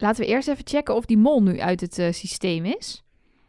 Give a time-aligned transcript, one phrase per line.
[0.00, 3.04] Laten we eerst even checken of die mol nu uit het eh, systeem is.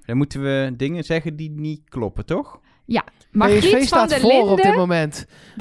[0.06, 2.60] Dan moeten we dingen zeggen die niet kloppen, toch?
[3.32, 5.26] Margriet PSV van der voor op dit moment.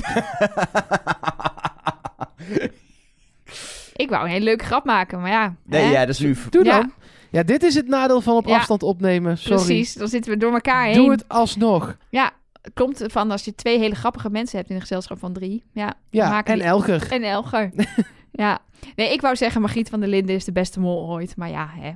[3.97, 5.55] Ik wou een hele leuke grap maken, maar ja.
[5.65, 5.91] nee, hè?
[5.91, 6.37] ja, dat is nu...
[6.51, 6.81] Doe Ja.
[6.81, 6.93] dan.
[7.31, 8.57] Ja, dit is het nadeel van op Ja.
[8.57, 9.39] afstand opnemen.
[9.39, 9.57] Sorry.
[9.65, 10.95] Precies, dan zitten we door elkaar heen.
[10.95, 11.97] Doe het alsnog.
[12.09, 12.33] Ja,
[12.63, 15.65] het komt van als je twee hele grappige mensen hebt in een gezelschap van drie.
[15.73, 17.13] Ja, Ja, maken en die- Elger.
[17.13, 17.71] En Elger.
[18.33, 18.59] ja.
[18.97, 21.37] Nee, ik wou zeggen Margriet van der Linden is de beste mol ooit.
[21.37, 21.91] Maar ja, hè.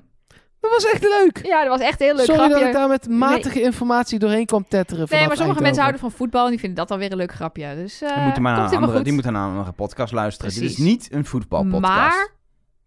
[0.61, 1.47] Dat was echt leuk.
[1.47, 2.59] Ja, dat was echt heel leuk Sorry grapje.
[2.59, 6.11] dat ik daar met matige informatie doorheen kwam tetteren Nee, maar sommige mensen houden van
[6.11, 7.75] voetbal en die vinden dat dan weer een leuk grapje.
[7.75, 9.05] Dus eh Die moeten maar komt naar andere, goed.
[9.05, 10.55] die moeten naar een andere podcast luisteren.
[10.55, 11.83] Dit is niet een voetbalpodcast.
[11.95, 12.31] Maar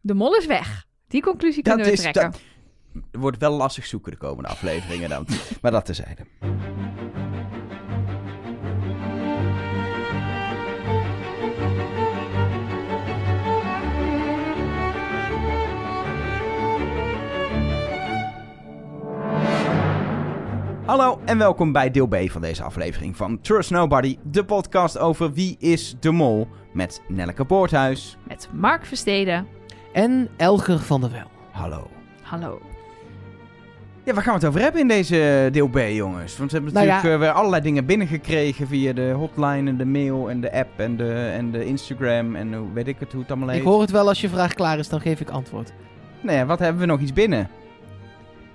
[0.01, 0.85] de mol is weg.
[1.07, 2.31] Die conclusie dat kunnen we is, trekken.
[2.93, 5.27] dat wordt wel lastig zoeken de komende afleveringen dan.
[5.61, 6.25] maar dat tezijde.
[20.87, 25.33] Hallo en welkom bij deel B van deze aflevering van Trust Nobody, de podcast over
[25.33, 28.17] wie is de mol met Nelleke Poorthuis.
[28.27, 29.47] Met Mark Versteden.
[29.93, 31.27] En Elger van der Wel.
[31.51, 31.87] Hallo.
[32.21, 32.61] Hallo.
[34.03, 36.37] Ja, waar gaan we het over hebben in deze deel B, jongens?
[36.37, 37.13] Want we hebben Nou natuurlijk ja.
[37.13, 40.97] eh, weer allerlei dingen binnengekregen via de hotline en de mail en de app en
[40.97, 43.59] de, en de Instagram en hoe weet ik het, hoe het allemaal heet.
[43.59, 45.73] Ik hoor het wel als je vraag klaar is, dan geef ik antwoord.
[46.21, 47.49] Nee, wat hebben we nog iets binnen?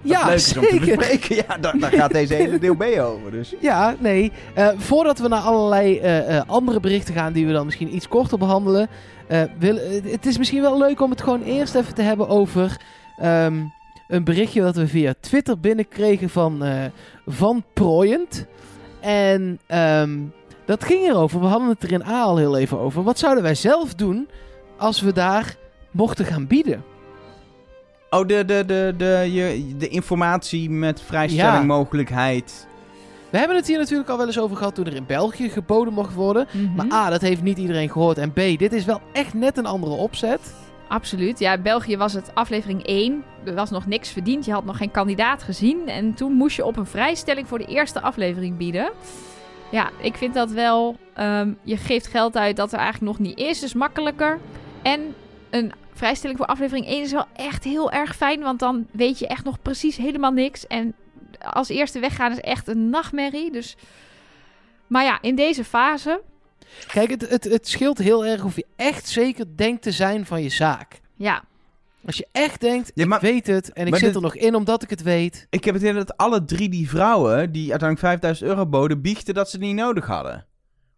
[0.03, 1.36] Ja, zeker.
[1.48, 3.31] Ja, daar, daar gaat deze hele deel B over.
[3.31, 3.55] Dus.
[3.61, 4.33] Ja, nee.
[4.55, 8.09] Eh, voordat we naar allerlei eh, eh, andere berichten gaan die we dan misschien iets
[8.09, 8.89] korter behandelen.
[9.28, 12.77] eh, wil, het is misschien wel leuk om het gewoon eerst even te hebben over
[13.19, 13.55] ehm,
[14.09, 16.62] een berichtje dat we via Twitter binnenkregen van
[17.27, 18.47] Van Prooyend.
[19.00, 20.19] En ehm,
[20.64, 21.41] dat ging erover.
[21.41, 23.03] We hadden het er in A al heel even over.
[23.03, 24.28] Wat zouden wij zelf doen
[24.77, 25.56] als we daar
[25.91, 26.84] mochten gaan bieden?
[28.15, 31.63] Oh, de, de, de, de, je, de informatie met vrijstelling, Ja.
[31.63, 32.67] mogelijkheid.
[33.31, 35.93] We hebben het hier natuurlijk al wel eens over gehad toen er in België geboden
[35.93, 36.47] mocht worden.
[36.53, 36.75] Mhm.
[36.75, 38.19] Maar A, dat heeft niet iedereen gehoord.
[38.19, 40.55] En B, dit is wel echt net een andere opzet.
[40.89, 41.39] Absoluut.
[41.39, 43.25] Ja, België was het aflevering 1.
[43.45, 44.45] Er was nog niks verdiend.
[44.45, 45.89] Je had nog geen kandidaat gezien.
[45.89, 48.91] En toen moest je op een vrijstelling voor de eerste aflevering bieden.
[49.71, 50.97] Ja, ik vind dat wel...
[51.15, 53.61] ehm, je geeft geld uit dat er eigenlijk nog niet is.
[53.61, 54.39] Dus makkelijker.
[54.83, 55.01] En
[55.51, 58.41] een vrijstelling voor aflevering 1 is wel echt heel erg fijn.
[58.41, 60.66] Want dan weet je echt nog precies helemaal niks.
[60.66, 60.94] En
[61.41, 63.50] als eerste weggaan is echt een nachtmerrie.
[63.53, 63.76] Dus...
[64.86, 66.22] Maar ja, in deze fase...
[66.86, 70.42] Kijk, het, het, het scheelt heel erg of je echt zeker denkt te zijn van
[70.42, 71.00] je zaak.
[71.16, 71.42] Ja,
[72.06, 74.36] Als je echt denkt, Ja, maar- ik weet het en ik zit dit- er nog
[74.36, 75.47] in omdat ik het weet.
[75.50, 79.34] Ik heb het idee dat alle drie die vrouwen die uiteindelijk 5000 euro boden, biechten
[79.34, 80.47] dat ze het niet nodig hadden.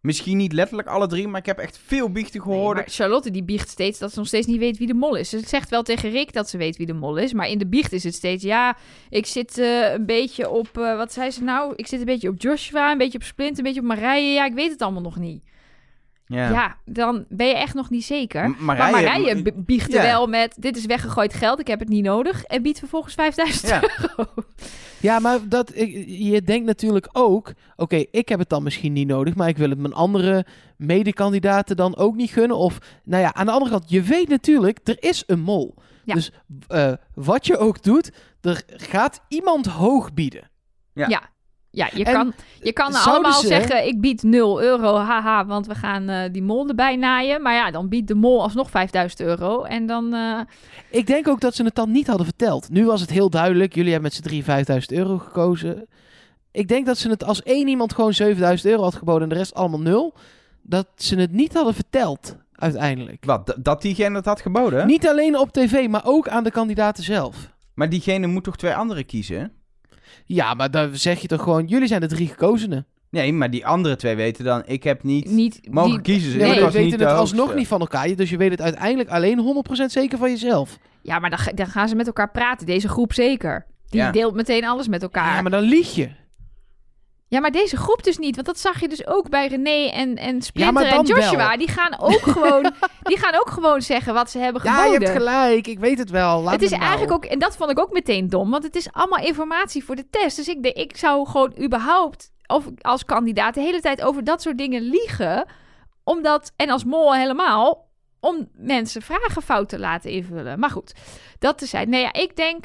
[0.04, 2.92] Misschien niet letterlijk alle drie, maar ik heb echt veel biechten gehoord.
[2.92, 5.28] Charlotte die biecht steeds dat ze nog steeds niet weet wie de mol is.
[5.28, 7.32] Ze zegt wel tegen Rick dat ze weet wie de mol is.
[7.32, 8.42] Maar in de biecht is het steeds...
[8.42, 8.76] Ja,
[9.10, 10.78] ik zit eh, een beetje op...
[10.78, 11.72] eh, wat zei ze nou?
[11.76, 14.32] Ik zit een beetje op Joshua, een beetje op Splint, een beetje op Marije.
[14.32, 15.42] Ja, ik weet het allemaal nog niet.
[16.34, 18.48] Ja, dan ben je echt nog niet zeker.
[18.48, 20.02] M- maar Marije- Marije b- biechtte Ja.
[20.02, 20.56] wel met...
[20.58, 22.44] Dit is weggegooid geld, ik heb het niet nodig.
[22.44, 23.82] En biedt vervolgens 5000 Ja.
[24.16, 24.30] euro.
[25.00, 29.06] Ja, maar dat, ik, je denkt natuurlijk ook, oké, ik heb het dan misschien niet
[29.08, 30.46] nodig, maar ik wil het mijn andere
[30.76, 32.56] medekandidaten dan ook niet gunnen.
[32.56, 35.74] Of, nou ja, aan de andere kant, je weet natuurlijk, er is een mol.
[36.04, 36.14] Ja.
[36.14, 36.30] Dus
[36.68, 40.50] eh, wat je ook doet, er gaat iemand hoog bieden.
[40.92, 41.08] Ja.
[41.08, 41.22] Ja.
[41.74, 45.66] Ja, je En kan, je kan allemaal ze- zeggen, ik bied 0 euro, haha, want
[45.66, 47.42] we gaan eh, die mol erbij naaien.
[47.42, 49.62] Maar ja, dan biedt de mol alsnog 5000 euro.
[49.62, 50.40] En dan, eh,
[50.90, 52.70] Ik denk ook dat ze het dan niet hadden verteld.
[52.70, 53.74] Nu was het heel duidelijk.
[53.74, 55.86] Jullie hebben met z'n drie 5000 euro gekozen.
[56.52, 59.34] Ik denk dat ze het als één iemand gewoon 7000 euro had geboden en de
[59.34, 60.14] rest allemaal nul.
[60.62, 63.24] Dat ze het niet hadden verteld uiteindelijk.
[63.24, 64.86] Wat, dat diegene het had geboden?
[64.86, 67.52] Niet alleen op tv, maar ook aan de kandidaten zelf.
[67.74, 69.52] Maar diegene moet toch twee anderen kiezen?
[70.24, 72.86] Ja, maar dan zeg je toch gewoon, jullie zijn de drie gekozenen.
[73.10, 75.60] Nee, maar die andere twee weten dan, ik heb niet niet...
[75.70, 76.38] mogen die- kiezen.
[76.38, 78.14] Nee, weten het alsnog niet van elkaar.
[78.16, 80.78] Dus je weet het uiteindelijk alleen 100% zeker van jezelf.
[81.02, 82.66] Ja, maar dan, dan gaan ze met elkaar praten.
[82.66, 83.66] Deze groep zeker.
[83.88, 84.10] Die Ja.
[84.10, 85.34] deelt meteen alles met elkaar.
[85.34, 86.08] Ja, maar dan lieg je.
[87.34, 88.34] Ja, maar deze groep dus niet.
[88.34, 91.48] Want dat zag je dus ook bij René en, en Ja, Splinter en Joshua.
[91.48, 91.56] wel.
[91.56, 92.72] Die gaan ook gewoon...
[93.02, 95.00] die gaan ook gewoon zeggen wat ze hebben Ja, geboden.
[95.00, 95.66] je hebt gelijk.
[95.66, 96.42] Ik weet het wel.
[96.42, 96.82] Laat het is nou.
[96.82, 99.96] eigenlijk ook, en dat vond ik ook meteen dom, want het is allemaal informatie voor
[99.96, 100.36] de test.
[100.36, 104.42] Dus ik, denk, ik zou gewoon überhaupt, of als kandidaat, de hele tijd over dat
[104.42, 105.46] soort dingen liegen.
[106.04, 107.88] Omdat, en als mol helemaal,
[108.20, 110.58] om mensen vragen fout te laten invullen.
[110.58, 110.94] Maar goed,
[111.38, 111.88] dat te zijn.
[111.88, 112.64] Nee, ja, ik denk.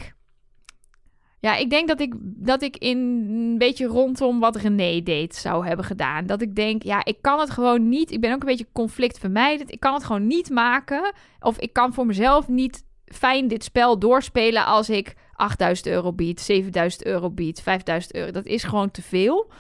[1.42, 2.98] Ja, ik denk dat ik, dat ik in
[3.30, 6.26] een beetje rondom wat René deed zou hebben gedaan.
[6.26, 8.12] Dat ik denk, ja, ik kan het gewoon niet.
[8.12, 9.72] Ik ben ook een beetje conflictvermijdend.
[9.72, 11.14] Ik kan het gewoon niet maken.
[11.40, 16.42] Of ik kan voor mezelf niet fijn dit spel doorspelen als ik 8000 euro bied,
[16.42, 18.32] 7000 euro bied, 5000 euro.
[18.32, 19.52] Dat is gewoon te veel.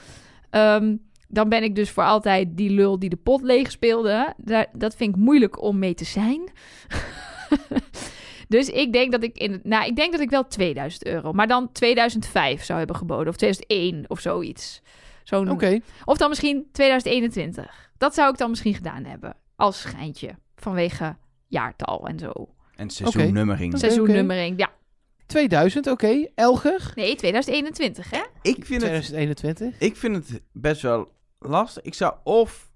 [0.49, 0.95] Ehm,
[1.27, 4.33] dan ben ik dus voor altijd die lul die de pot leeg speelde.
[4.73, 6.41] Dat vind ik moeilijk om mee te zijn.
[8.49, 11.47] dus ik denk dat ik in nou, ik denk dat ik wel 2000 euro, maar
[11.47, 14.81] dan 2005 zou hebben geboden of 2001 of zoiets.
[15.23, 15.79] Zo'n, Oké.
[16.05, 17.91] Of dan misschien 2021.
[17.97, 21.17] Dat zou ik dan misschien gedaan hebben als schijntje vanwege
[21.47, 22.49] jaartal en zo.
[22.75, 23.73] En seizoennummering.
[23.73, 23.79] Oké.
[23.79, 24.71] Seizoennummering, ja.
[25.25, 26.27] 2000, oké.
[26.35, 26.91] Elger?
[26.95, 28.21] Nee, 2021, hè?
[28.41, 29.79] Ik vind het 2021.
[29.79, 31.83] Ik vind het best wel lastig.
[31.83, 32.71] Ik zou of...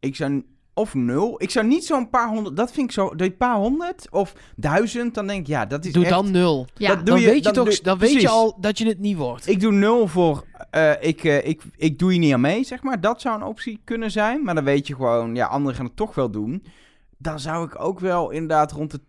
[0.00, 0.44] Ik zou...
[0.78, 1.34] Of nul.
[1.42, 2.56] Ik zou niet zo'n paar honderd...
[2.56, 3.14] Dat vind ik zo...
[3.14, 5.46] Die paar honderd of duizend, dan denk ik...
[5.46, 6.12] Ja, dat is Doe echt...
[6.12, 6.66] dan nul.
[6.74, 8.86] Ja, Dat doe Dan je- weet je toch, doe- dan weet je al dat je
[8.86, 9.48] het niet wordt.
[9.48, 10.44] Ik doe nul voor...
[10.70, 13.00] eh, ik, eh, ik, ik doe je niet aan mee, zeg maar.
[13.00, 14.42] Dat zou een optie kunnen zijn.
[14.44, 15.34] Maar dan weet je gewoon...
[15.34, 16.64] Ja, anderen gaan het toch wel doen.
[17.18, 19.00] Dan zou ik ook wel inderdaad rond de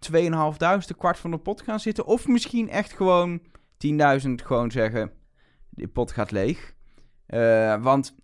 [0.82, 2.06] 2.500, de kwart van de pot gaan zitten.
[2.06, 3.40] Of misschien echt gewoon
[3.88, 5.12] 10.000 gewoon zeggen...
[5.70, 6.74] Die pot gaat leeg.
[7.26, 8.16] Eh, want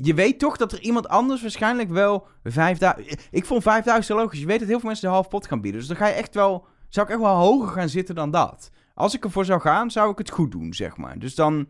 [0.00, 3.28] je weet toch dat er iemand anders waarschijnlijk wel 5000...
[3.30, 4.40] Ik vond 5000 logisch.
[4.40, 5.80] Je weet dat heel veel mensen de half pot gaan bieden.
[5.80, 6.66] Dus dan ga je echt wel...
[6.88, 8.70] Zou ik echt wel hoger gaan zitten dan dat.
[8.94, 11.18] Als ik ervoor zou gaan, zou ik het goed doen, zeg maar.
[11.18, 11.68] Dus dan...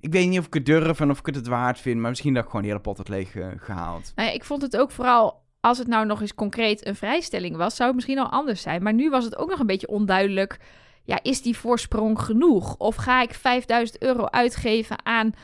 [0.00, 2.00] Ik weet niet of ik het durf en of ik het het waard vind.
[2.00, 4.12] Maar misschien dat ik gewoon die hele pot had leeg eh, gehaald.
[4.14, 7.56] Nou ja, ik vond het ook vooral, als het nou nog eens concreet een vrijstelling
[7.56, 8.82] was, zou het misschien al anders zijn.
[8.82, 10.58] Maar nu was het ook nog een beetje onduidelijk.
[11.04, 12.76] Ja, is die voorsprong genoeg?
[12.76, 15.34] Of ga ik 5000 euro uitgeven aan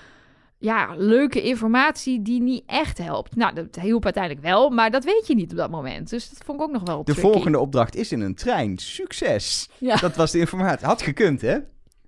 [0.58, 3.36] ja, leuke informatie die niet echt helpt?
[3.36, 6.10] Nou, dat hielp uiteindelijk wel, maar dat weet je niet op dat moment.
[6.10, 7.20] Dus dat vond ik ook nog wel De tricky.
[7.20, 8.78] volgende opdracht is in een trein.
[8.78, 9.68] Succes!
[9.78, 9.96] Ja.
[9.96, 10.86] Dat was de informatie.
[10.86, 11.56] Had gekund, hè?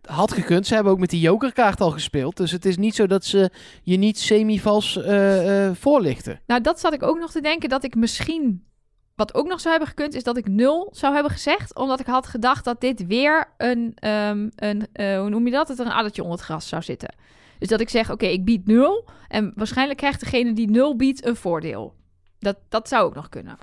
[0.07, 0.67] Had gekund.
[0.67, 2.37] Ze hebben ook met die jokerkaart al gespeeld.
[2.37, 3.51] Dus het is niet zo dat ze
[3.83, 6.41] je niet semi-vals eh, eh, voorlichten.
[6.47, 8.65] Nou, dat zat ik ook nog te denken dat ik misschien.
[9.15, 11.75] Wat ook nog zou hebben gekund, is dat ik nul zou hebben gezegd.
[11.77, 13.93] Omdat ik had gedacht dat dit weer een.
[13.95, 15.67] ehm, een eh, hoe noem je dat?
[15.69, 17.15] Dat er een addertje onder het gras zou zitten.
[17.61, 19.09] Dus dat ik zeg: oké, ik bied nul.
[19.29, 21.95] En waarschijnlijk krijgt degene die nul biedt een voordeel.
[22.39, 23.59] Dat, dat zou ook nog kunnen.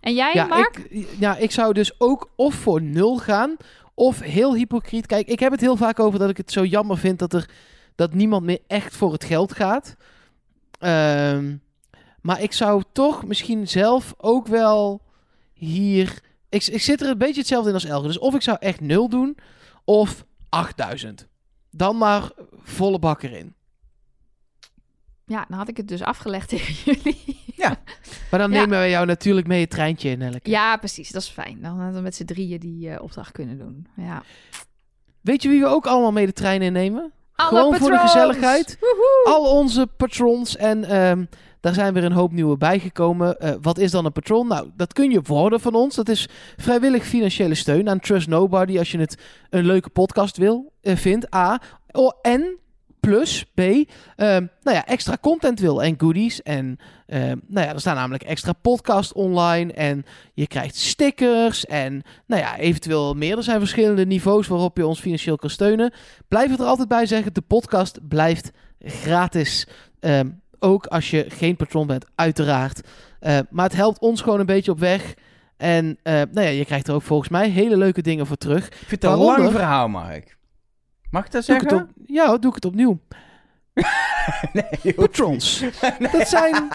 [0.00, 0.78] En jij, ja, Mark?
[0.78, 3.56] ik, ja, ik zou dus ook of voor nul gaan.
[3.94, 5.06] Of heel hypocriet.
[5.06, 7.50] Kijk, ik heb het heel vaak over dat ik het zo jammer vind dat er
[7.94, 9.96] dat niemand meer echt voor het geld gaat.
[10.78, 11.56] Ehm,
[12.20, 15.02] maar ik zou toch misschien zelf ook wel
[15.52, 16.20] hier.
[16.48, 18.06] Ik, ik zit er een beetje hetzelfde in als Elger.
[18.06, 19.36] Dus of ik zou echt nul doen,
[19.84, 21.29] of 8000.
[21.70, 22.30] Dan maar
[22.62, 23.54] volle bak erin.
[25.26, 27.38] Ja, dan had ik het dus afgelegd tegen jullie.
[28.30, 28.58] Maar dan Ja.
[28.60, 30.50] nemen wij jou natuurlijk mee het treintje in elke.
[30.50, 31.10] Ja, precies.
[31.10, 31.60] Dat is fijn.
[31.62, 33.86] Dan hadden we met z'n drieën die eh, opdracht kunnen doen.
[33.96, 34.22] Ja.
[35.20, 37.12] Weet je wie we ook allemaal mee de trein innemen?
[37.34, 38.12] Alle Gewoon voor de patrons!
[38.12, 38.76] gezelligheid.
[38.80, 39.22] Woehoe!
[39.34, 40.56] al onze patrons.
[40.56, 41.24] En ehm,
[41.60, 43.38] daar zijn weer een hoop nieuwe bijgekomen.
[43.38, 44.46] Eh, wat is dan een patron?
[44.48, 45.94] Nou, dat kun je worden van ons.
[45.94, 48.78] Dat is vrijwillig financiële steun aan Trust Nobody.
[48.78, 49.18] Als je het
[49.50, 51.34] een leuke podcast wil, eh, vindt.
[51.34, 51.60] A.
[52.22, 52.58] En
[53.00, 53.60] plus B.
[53.60, 56.42] ehm, nou ja, extra content wil en goodies.
[56.42, 59.72] En ehm, nou ja, er staan namelijk extra podcasts online.
[59.72, 60.04] En
[60.34, 61.66] je krijgt stickers.
[61.66, 63.36] En nou ja, eventueel meer.
[63.36, 65.92] Er zijn verschillende niveaus waarop je ons financieel kan steunen.
[66.28, 67.34] Blijf het er altijd bij zeggen.
[67.34, 69.66] De podcast blijft gratis.
[70.00, 70.28] Ehm,
[70.60, 72.88] ook als je geen patron bent, uiteraard.
[73.20, 75.14] Eh, maar het helpt ons gewoon een beetje op weg.
[75.56, 78.66] En eh, nou ja, je krijgt er ook volgens mij hele leuke dingen voor terug.
[78.66, 80.38] Ik vind het een lang verhaal, Mark.
[81.10, 81.88] Mag ik dat Doe ik het zeggen?
[81.88, 83.00] op, ja, doe ik het opnieuw.
[84.82, 85.64] nee, Patrons.
[86.12, 86.68] Dat zijn...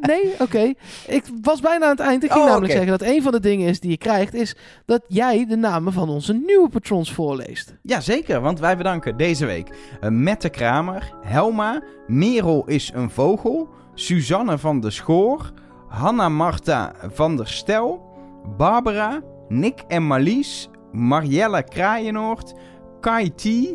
[0.00, 0.72] Nee, oké.
[1.06, 2.24] Ik was bijna aan het eind.
[2.24, 4.34] Ik ging Oh, namelijk zeggen dat een van de dingen is die je krijgt...
[4.34, 7.74] is dat jij de namen van onze nieuwe patrons voorleest.
[7.82, 13.68] Ja, zeker, want wij bedanken deze week uh, Mette Kramer, Helma, Merel is een vogel,
[13.94, 15.50] Suzanne van der Schoor,
[15.88, 18.10] Hanna Marta van der Stel,
[18.56, 22.54] Barbara, Nick en Marlies, Marielle Kraaienoord,
[23.00, 23.74] Kai T,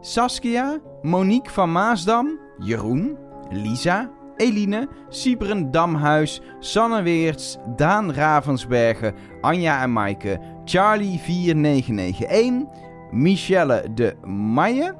[0.00, 3.16] Saskia, Monique van Maasdam, Jeroen,
[3.50, 12.66] Lisa, Eline, Sibren Damhuis, Sanne Weerts, Daan Ravensbergen, Anja en Maaike, Charlie 4991,
[13.12, 14.94] Michelle de Maille,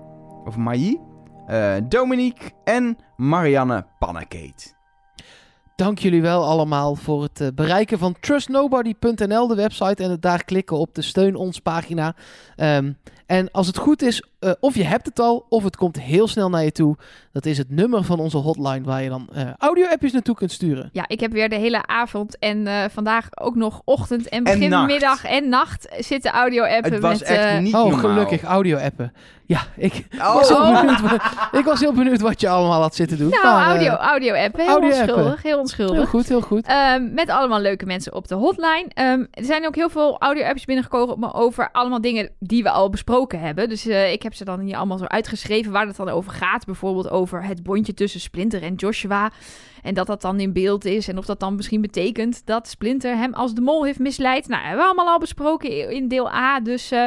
[0.45, 1.01] of Mailly,
[1.47, 4.75] eh, Dominique en Marianne Pannekeet.
[5.77, 10.03] Dank jullie wel allemaal voor het eh, bereiken van trustnobody.nl, de website.
[10.03, 12.15] En het daar klikken op de steun ons pagina.
[12.57, 12.93] Ehm,
[13.27, 16.29] En als het goed is, eh, of je hebt het al, of het komt heel
[16.29, 16.97] snel naar je toe.
[17.33, 20.89] Dat is het nummer van onze hotline waar je dan eh, audio-appjes naartoe kunt sturen.
[20.93, 24.71] Ja, ik heb weer de hele avond en eh, vandaag ook nog ochtend en begin
[24.71, 24.87] nacht.
[24.87, 27.29] middag en nacht zitten audio-appen Het was met...
[27.29, 27.99] echt eh, niet oh, normaal.
[28.01, 29.13] gelukkig, audio-appen.
[29.47, 30.35] Ja, ik, Oh.
[30.35, 33.29] was heel benieuwd, wa- ik was heel benieuwd wat je allemaal had zitten doen.
[33.31, 34.65] nou, eh, audio, audio-appen.
[34.65, 35.97] Heel onschuldig, heel onschuldig.
[35.97, 36.67] Heel goed, heel goed.
[36.67, 38.87] Ehm, met allemaal leuke mensen op de hotline.
[38.95, 43.41] Ehm, er zijn ook heel veel audio-apps binnengekomen over allemaal dingen die we al besproken
[43.41, 43.69] hebben.
[43.69, 46.65] Dus eh, ik heb ze dan hier allemaal zo uitgeschreven waar het dan over gaat.
[46.65, 49.31] Bijvoorbeeld over het bondje tussen Splinter en Joshua.
[49.83, 51.09] En dat dat dan in beeld is.
[51.09, 54.49] En of dat dan misschien betekent dat Splinter hem als de mol heeft misleid.
[54.49, 56.61] Nou, hebben we allemaal al besproken in deel A.
[56.61, 57.05] Dus eh,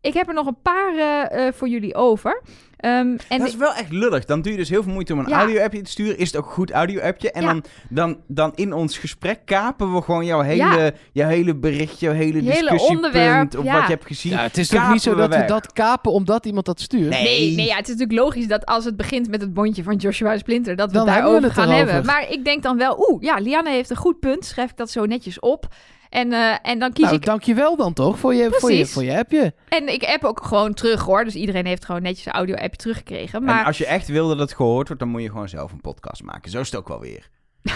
[0.00, 2.42] ik heb er nog een paar eh, eh, voor jullie over.
[2.84, 4.24] Ehm, en dat is wel echt lullig.
[4.24, 5.38] Dan doe je dus heel veel moeite om een Ja.
[5.38, 6.18] audio-appje te sturen.
[6.18, 7.30] Is het ook een goed audio-appje?
[7.30, 7.48] En Ja.
[7.48, 10.90] dan, dan, dan in ons gesprek kapen we gewoon jouw hele, Ja.
[11.12, 12.90] jouw hele berichtje, jouw hele Je hele discussiepunt.
[12.96, 13.72] onderwerp, Of ja.
[13.72, 14.32] wat je hebt gezien.
[14.32, 17.10] Ja, het is toch niet zo we dat we dat kapen omdat iemand dat stuurt?
[17.10, 17.22] Nee.
[17.22, 19.96] Nee, nee ja, het is natuurlijk logisch dat als het begint met het bondje van
[19.96, 21.86] Joshua Splinter, dat we Dan we daarover het gaan erover.
[21.92, 22.06] hebben.
[22.06, 24.44] Maar ik denk dan wel, oeh, ja, Lianne heeft een goed punt.
[24.44, 25.66] Schrijf ik dat zo netjes op.
[26.14, 27.24] En, eh, en dan kies Nou, ik.
[27.24, 29.54] dankjewel dan toch voor je, voor je, voor je appje.
[29.68, 31.24] En ik app ook gewoon terug hoor.
[31.24, 33.38] Dus iedereen heeft gewoon netjes een audio-appje teruggekregen.
[33.38, 35.72] En Maar als je echt wil dat het gehoord wordt, dan moet je gewoon zelf
[35.72, 36.50] een podcast maken.
[36.50, 37.28] Zo is het ook wel weer.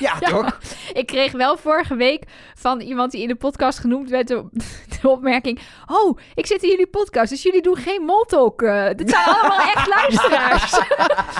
[0.06, 0.28] ja, Ja.
[0.28, 0.58] toch?
[0.92, 2.22] ik kreeg wel vorige week
[2.54, 4.44] van iemand die in de podcast genoemd werd de,
[5.00, 8.62] de opmerking: Oh, ik zit in jullie podcast, dus jullie doen geen moltalk.
[8.62, 10.70] eh dit zijn allemaal echt luisteraars.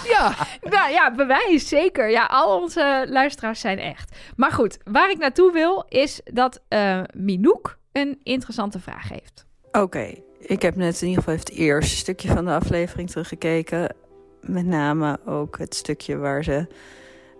[0.08, 2.10] Ja, Nou ja, bewijs, zeker.
[2.10, 4.16] Ja, al onze luisteraars zijn echt.
[4.36, 9.46] Maar goed, waar ik naartoe wil, is dat eh Minouk een interessante vraag heeft.
[9.72, 13.94] Oké, ik heb net in ieder geval even het eerste stukje van de aflevering teruggekeken.
[14.40, 16.66] Met name ook het stukje waar ze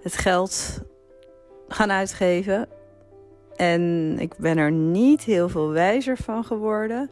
[0.02, 0.80] het geld
[1.74, 2.68] gaan uitgeven.
[3.56, 7.10] En ik ben er niet heel veel wijzer van geworden.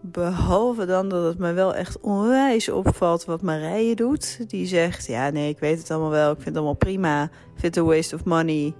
[0.00, 4.50] Behalve dan dat het me wel echt onwijs opvalt wat Marije doet.
[4.50, 6.30] Die zegt, ja nee, ik weet het allemaal wel.
[6.30, 7.22] Ik vind het allemaal prima.
[7.22, 7.30] Ik
[7.60, 8.74] vind het een waste of money.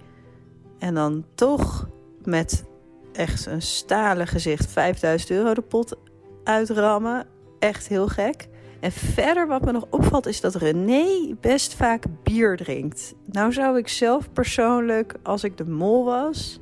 [0.79, 1.87] En dan toch
[2.23, 2.63] met
[3.13, 5.95] echt een stalen gezicht 5000 euro de pot
[6.43, 7.27] uitrammen.
[7.59, 8.47] Echt heel gek.
[8.81, 13.13] En verder wat me nog opvalt is dat René best vaak bier drinkt.
[13.25, 16.59] Nou zou ik zelf persoonlijk, als ik de mol was,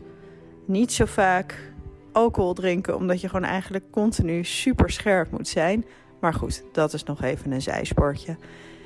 [0.65, 1.73] niet zo vaak
[2.11, 2.95] alcohol drinken.
[2.95, 5.85] Omdat je gewoon eigenlijk continu super scherp moet zijn.
[6.19, 8.38] Maar goed, dat is nog even een zijsportje.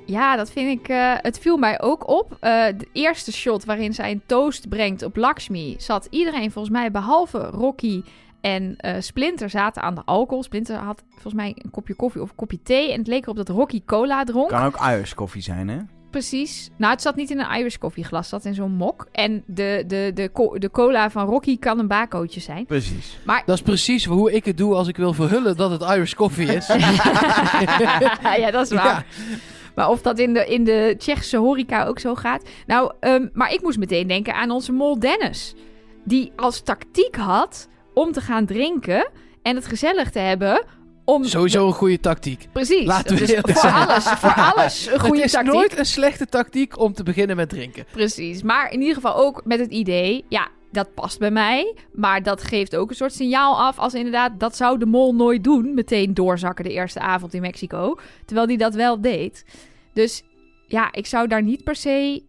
[0.05, 0.87] Ja, dat vind ik.
[0.87, 2.37] eh, het viel mij ook op.
[2.39, 5.75] Eh, de eerste shot waarin zij een toast brengt op Lakshmi.
[5.77, 8.03] zat iedereen volgens mij, behalve Rocky
[8.43, 10.43] en eh, Splinter, zaten aan de alcohol.
[10.43, 12.91] Splinter had volgens mij een kopje koffie of een kopje thee.
[12.91, 14.49] En het leek erop dat Rocky cola dronk.
[14.49, 15.77] Kan ook Irish koffie zijn, hè?
[16.09, 16.69] Precies.
[16.77, 19.07] Nou, het zat niet in een Irish koffieglas, het zat in zo'n mok.
[19.11, 22.65] En de, de, de, co- de cola van Rocky kan een bakootje zijn.
[22.65, 23.17] Precies.
[23.25, 26.13] Maar dat is precies hoe ik het doe als ik wil verhullen dat het Irish
[26.13, 26.67] coffee is.
[28.37, 29.05] ja, dat is waar.
[29.19, 29.37] Ja.
[29.75, 32.43] Maar of dat in de, in de Tsjechische horeca ook zo gaat.
[32.67, 35.55] Nou, ehm, maar ik moest meteen denken aan onze mol Dennis.
[36.03, 39.09] Die als tactiek had om te gaan drinken
[39.41, 40.63] en het gezellig te hebben.
[41.05, 42.47] Om Sowieso een goede tactiek.
[42.51, 42.85] Precies.
[42.85, 43.73] Laten we Dus voor zijn.
[43.73, 45.53] alles, voor alles een goede het is tactiek.
[45.53, 47.85] nooit een slechte tactiek om te beginnen met drinken.
[47.91, 48.43] Precies.
[48.43, 51.75] Maar in ieder geval ook met het idee, ja, dat past bij mij.
[51.93, 55.43] Maar dat geeft ook een soort signaal af als inderdaad, dat zou de mol nooit
[55.43, 55.73] doen.
[55.73, 57.95] Meteen doorzakken de eerste avond in Mexico.
[58.25, 59.45] Terwijl die dat wel deed.
[59.93, 60.23] Dus
[60.67, 62.23] ja, ik zou daar niet per se...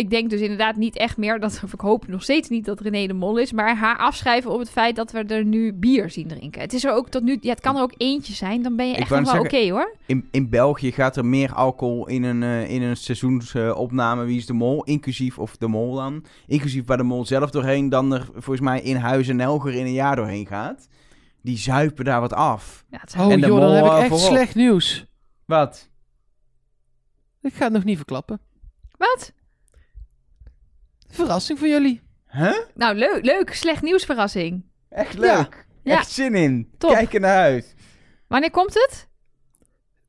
[0.00, 2.80] Ik denk dus inderdaad niet echt meer, dat, of ik hoop nog steeds niet dat
[2.80, 6.10] René de Mol is, maar haar afschrijven op het feit dat we er nu bier
[6.10, 6.60] zien drinken.
[6.60, 8.86] Het is er ook tot nu, ja, het kan er ook eentje zijn, dan ben
[8.86, 9.94] je Ik echt nog wel oké hoor.
[10.06, 14.46] In, in België gaat er meer alcohol in een, eh, in een seizoensopname Wie is
[14.46, 18.28] de Mol, inclusief, of de Mol dan, inclusief waar de Mol zelf doorheen, dan er
[18.32, 20.88] volgens mij in Huizen Nelger in een jaar doorheen gaat.
[21.42, 22.84] Die zuipen daar wat af.
[22.90, 24.28] Ja, het Oh En de joh, dan mol, heb ik eh, echt voorop.
[24.28, 25.04] slecht nieuws.
[25.44, 25.88] Wat?
[27.42, 28.40] Ik ga het nog niet verklappen.
[28.96, 29.32] Wat?
[31.10, 32.00] Verrassing voor jullie.
[32.30, 32.56] Huh?
[32.74, 33.54] Nou, leuk, leuk.
[33.54, 34.64] Slecht nieuwsverrassing.
[34.88, 35.66] Echt leuk.
[35.82, 35.98] Ja.
[35.98, 36.70] Echt zin in.
[36.78, 36.90] Top.
[36.90, 37.74] Kijk er naar uit.
[38.28, 39.08] Wanneer komt het?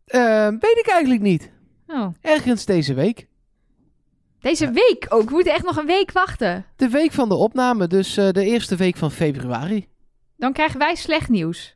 [0.05, 1.51] Eh, weet ik eigenlijk niet.
[1.87, 2.07] Oh.
[2.21, 3.27] Ergens deze week.
[4.39, 5.27] Deze week ook.
[5.29, 6.65] We moeten echt nog een week wachten.
[6.75, 9.87] De week van de opname, dus eh, de eerste week van februari.
[10.37, 11.75] Dan krijgen wij slecht nieuws.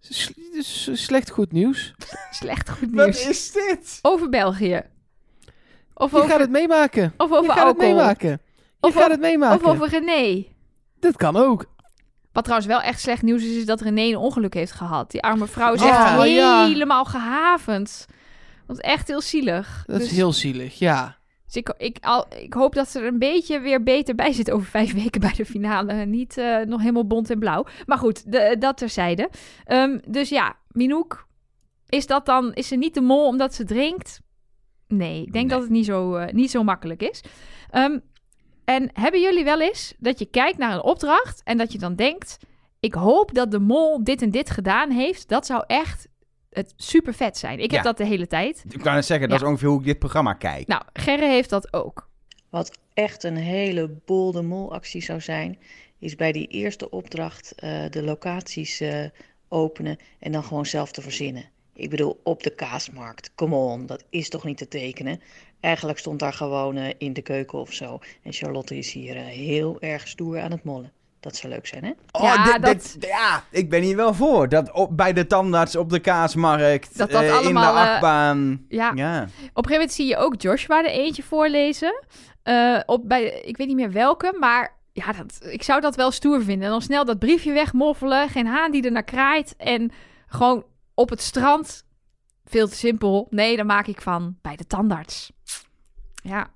[0.00, 1.94] S- s- slecht goed nieuws.
[2.30, 3.26] Slecht goed Wat nieuws.
[3.28, 3.98] is dit?
[4.02, 4.82] Over België.
[5.94, 7.14] Of Je over, gaat het meemaken.
[7.16, 8.28] of Je gaat het meemaken.
[8.30, 8.38] Je
[8.80, 9.64] Of gaat over- het meemaken.
[9.66, 10.44] Of over René.
[11.00, 11.64] Dat kan ook.
[12.32, 15.10] Wat trouwens wel echt slecht nieuws is, is dat René een ongeluk heeft gehad.
[15.10, 16.66] Die arme vrouw is Oh, echt ja.
[16.66, 18.06] helemaal gehavend.
[18.66, 19.82] Dat is echt heel zielig.
[19.86, 21.16] Dat dus, is heel zielig, ja.
[21.44, 24.50] dus ik, ik, al, ik hoop dat ze er een beetje weer beter bij zit
[24.50, 25.92] over vijf weken bij de finale.
[25.92, 27.66] Niet eh, nog helemaal bont en blauw.
[27.86, 29.30] Maar goed, de, dat terzijde.
[29.64, 31.26] Ehm, dus ja, Minouk,
[31.88, 34.20] is dat dan, is ze niet de mol omdat ze drinkt?
[34.96, 35.54] Nee, ik denk Nee.
[35.54, 37.22] dat het niet zo, eh, niet zo makkelijk is.
[37.70, 37.98] Ehm,
[38.64, 41.94] en hebben jullie wel eens dat je kijkt naar een opdracht en dat je dan
[41.94, 42.36] denkt:
[42.80, 45.28] ik hoop dat de mol dit en dit gedaan heeft.
[45.28, 46.08] Dat zou echt
[46.50, 47.54] het super vet zijn.
[47.58, 47.82] Ik heb Ja.
[47.82, 48.64] dat de hele tijd.
[48.68, 49.44] Ik kan het zeggen, dat Ja.
[49.44, 50.66] is ongeveer hoe ik dit programma kijk.
[50.66, 52.08] Nou, Gerre heeft dat ook.
[52.50, 55.58] Wat echt een hele bolde molactie zou zijn,
[55.98, 59.04] is bij die eerste opdracht eh, de locaties eh,
[59.48, 61.44] openen en dan gewoon zelf te verzinnen.
[61.74, 65.20] Ik bedoel, op de kaasmarkt, come on, dat is toch niet te tekenen?
[65.60, 67.98] Eigenlijk stond daar gewoon eh, in de keuken of zo.
[68.22, 70.92] En Charlotte is hier eh, heel erg stoer aan het mollen.
[71.20, 71.90] Dat zou leuk zijn, hè?
[72.12, 74.48] Oh, Ja, dat- ja, ik ben hier wel voor.
[74.48, 77.90] Dat op, bij de tandarts op de kaasmarkt, Dat dat eh, allemaal, in de eh,
[77.92, 78.64] achtbaan.
[78.68, 79.22] Ja, ja.
[79.22, 82.02] Op een gegeven moment zie je ook Joshua er eentje voorlezen.
[82.42, 86.10] Eh, op bij, ik weet niet meer welke, maar ja, dat, ik zou dat wel
[86.10, 86.64] stoer vinden.
[86.64, 89.54] En dan snel dat briefje wegmoffelen, geen haan die er naar kraait.
[89.56, 89.90] En
[90.26, 90.64] gewoon
[90.94, 91.84] op het strand,
[92.44, 93.26] veel te simpel.
[93.30, 95.32] Nee, daar maak ik van bij de tandarts.
[96.22, 96.50] Ja,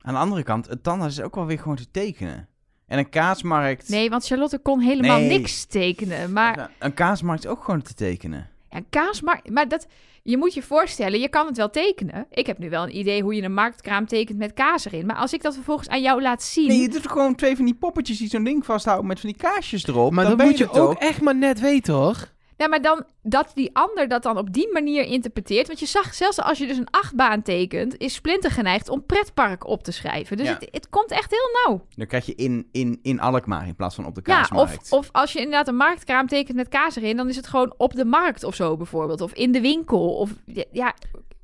[0.00, 2.48] Aan de andere kant, het tandarts is ook wel weer gewoon te tekenen.
[2.86, 3.88] En een kaasmarkt...
[3.88, 5.28] nee, want Charlotte kon helemaal Nee.
[5.38, 6.32] niks tekenen.
[6.32, 8.48] Maar Een kaasmarkt is ook gewoon te tekenen.
[8.70, 9.50] Ja, kaasmarkt.
[9.50, 9.86] Maar dat,
[10.22, 12.26] je moet je voorstellen, je kan het wel tekenen.
[12.30, 15.06] Ik heb nu wel een idee hoe je een marktkraam tekent met kaas erin.
[15.06, 16.68] Maar als ik dat vervolgens aan jou laat zien.
[16.68, 19.38] Nee, je doet gewoon twee van die poppetjes die zo'n ding vasthouden met van die
[19.38, 20.12] kaasjes erop.
[20.12, 20.94] Maar dan dat moet je ook toch.
[20.98, 22.34] echt maar net weten, hoor.
[22.56, 25.66] Nou, maar dan dat die ander dat dan op die manier interpreteert.
[25.66, 29.66] Want je zag, zelfs als je dus een achtbaan tekent, is Splinter geneigd om pretpark
[29.66, 30.36] op te schrijven.
[30.36, 30.52] Dus Ja.
[30.52, 31.86] het, het komt echt heel nauw.
[31.96, 34.92] Dan krijg je in, in, in Alkmaar in plaats van op de Ja, kaasmarkt.
[34.92, 37.74] of, of als je inderdaad een marktkraam tekent met kaas erin, dan is het gewoon
[37.76, 39.20] op de markt of zo bijvoorbeeld.
[39.20, 40.14] Of in de winkel.
[40.16, 40.30] Of
[40.72, 40.94] ja,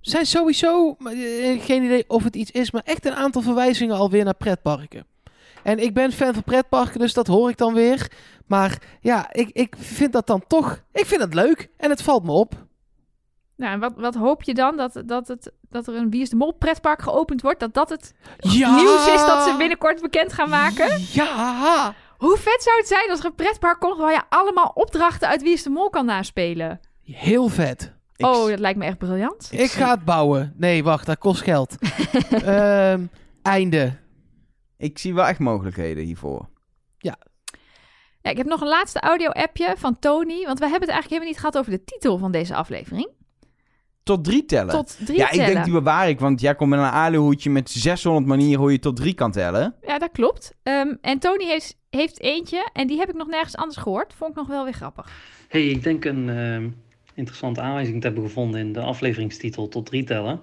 [0.00, 4.24] zijn sowieso, eh, geen idee of het iets is, maar echt een aantal verwijzingen alweer
[4.24, 5.06] naar pretparken.
[5.62, 8.10] En ik ben fan van pretparken, dus dat hoor ik dan weer.
[8.46, 12.24] Maar ja, ik, ik vind dat dan toch, ik vind het leuk en het valt
[12.24, 12.54] me op.
[13.56, 14.76] nou, en wat, wat hoop je dan?
[14.76, 17.60] Dat, dat, het, dat er een Wie is de Mol pretpark geopend wordt?
[17.60, 18.74] Dat dat het Ja!
[18.76, 21.00] nieuws is dat ze binnenkort bekend gaan maken?
[21.12, 21.94] Ja!
[22.18, 25.42] Hoe vet zou het zijn als er een pretpark komt waar je allemaal opdrachten uit
[25.42, 26.80] Wie is de Mol kan naspelen?
[27.04, 27.92] Heel vet.
[28.16, 29.48] Ik- oh, dat lijkt me echt briljant.
[29.50, 30.54] Ik ga het bouwen.
[30.56, 31.74] Nee, wacht, dat kost geld.
[32.44, 33.00] Ehm,
[33.42, 33.92] einde.
[34.82, 36.48] Ik zie wel echt mogelijkheden hiervoor.
[36.98, 37.18] Ja,
[38.22, 40.44] ik heb nog een laatste audio-appje van Tony.
[40.44, 43.08] Want we hebben het eigenlijk helemaal niet gehad over de titel van deze aflevering.
[44.02, 44.74] Tot drie tellen.
[44.74, 47.70] Tot drie ja, ik denk die bewaar ik, want jij komt met een aluhoedje met
[47.70, 49.74] 600 manieren hoe je tot drie kan tellen.
[49.86, 50.54] Ja, dat klopt.
[50.62, 54.12] Ehm, en Tony heeft, heeft eentje en die heb ik nog nergens anders gehoord.
[54.12, 55.10] Vond ik nog wel weer grappig.
[55.48, 56.68] Hey, ik denk een ehm,
[57.14, 60.40] interessante aanwijzing te hebben gevonden in de afleveringstitel tot drie tellen.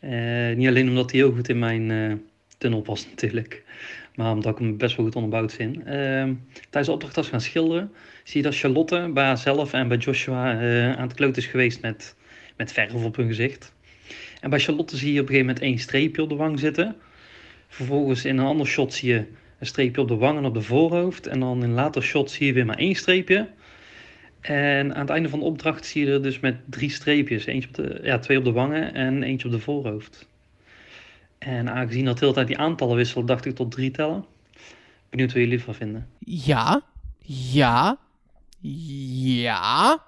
[0.00, 2.16] Eh, niet alleen omdat die heel goed in mijn eh,
[2.58, 3.64] tunnel past natuurlijk,
[4.14, 5.76] maar omdat ik hem best wel goed onderbouwd vind.
[5.76, 7.92] Ehm, tijdens de opdracht als gaan schilderen,
[8.24, 11.80] zie je dat Charlotte bij haarzelf en bij Joshua eh, aan het kloot is geweest
[11.80, 12.16] met,
[12.56, 13.74] met verf op hun gezicht.
[14.40, 16.96] En bij Charlotte zie je op een gegeven moment één streepje op de wang zitten.
[17.68, 19.26] Vervolgens in een ander shot zie je
[19.58, 21.26] een streepje op de wang en op de voorhoofd.
[21.26, 23.48] En dan in een later shot zie je weer maar één streepje.
[24.40, 27.46] En aan het einde van de opdracht zie je er dus met drie streepjes.
[27.46, 30.28] Eentje ja, twee op de wangen en eentje op de voorhoofd.
[31.38, 34.24] En aangezien dat de hele tijd die aantallen wisselen, dacht ik tot drie tellen.
[35.10, 36.08] Benieuwd wat jullie ervan vinden.
[36.18, 36.82] Ja.
[37.18, 37.98] Ja.
[38.60, 40.02] Ja.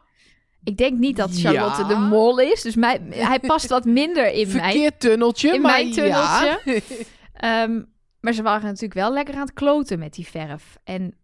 [0.65, 1.89] Ik denk niet dat Charlotte Ja.
[1.89, 2.63] de mol is.
[2.63, 6.61] Dus mij, hij past wat minder in mijn, Verkeerd tunneltje, in maar mijn tunneltje.
[6.65, 6.81] ja.
[7.33, 7.83] Ehm,
[8.21, 10.77] maar ze waren natuurlijk wel lekker aan het kloten met die verf.
[10.85, 11.15] En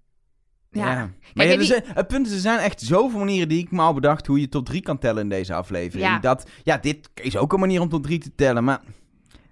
[0.71, 0.95] ja, Maar
[1.35, 3.59] Kijk, ja, en er die- zijn, het punt is, er zijn echt zoveel manieren die
[3.63, 6.09] ik me al bedacht hoe je tot drie kan tellen in deze aflevering.
[6.09, 6.19] Ja.
[6.19, 8.81] Dat, ja, dit is ook een manier om tot drie te tellen, maar...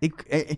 [0.03, 0.49] Ik, eh,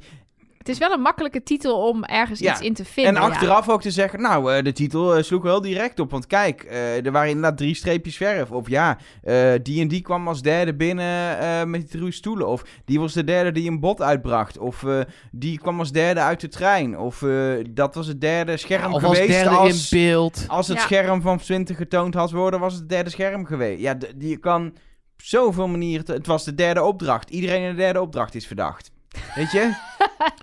[0.59, 2.53] het is wel een makkelijke titel om ergens Ja.
[2.53, 3.15] iets in te vinden.
[3.17, 3.29] en ja.
[3.29, 6.11] achteraf ook te zeggen, nou, eh, de titel eh, sloeg wel direct op.
[6.11, 8.51] Want kijk, eh, er waren inderdaad drie streepjes verf.
[8.51, 12.47] Of ja, eh, die en die kwam als derde binnen eh, met die drie stoelen.
[12.49, 14.59] Of die was de derde die een bot uitbracht.
[14.59, 16.99] Of eh, die kwam als derde uit de trein.
[16.99, 19.33] Of eh, dat was het derde scherm Of als geweest.
[19.41, 20.45] derde als, in beeld.
[20.49, 20.83] als het Ja.
[20.83, 23.81] scherm van 20 getoond had worden, was het het derde scherm geweest.
[23.81, 24.75] Ja, d- je kan
[25.17, 26.05] zoveel manieren...
[26.05, 27.31] te- het was de derde opdracht.
[27.31, 28.93] Iedereen in de derde opdracht is verdacht.
[29.35, 29.74] Weet je?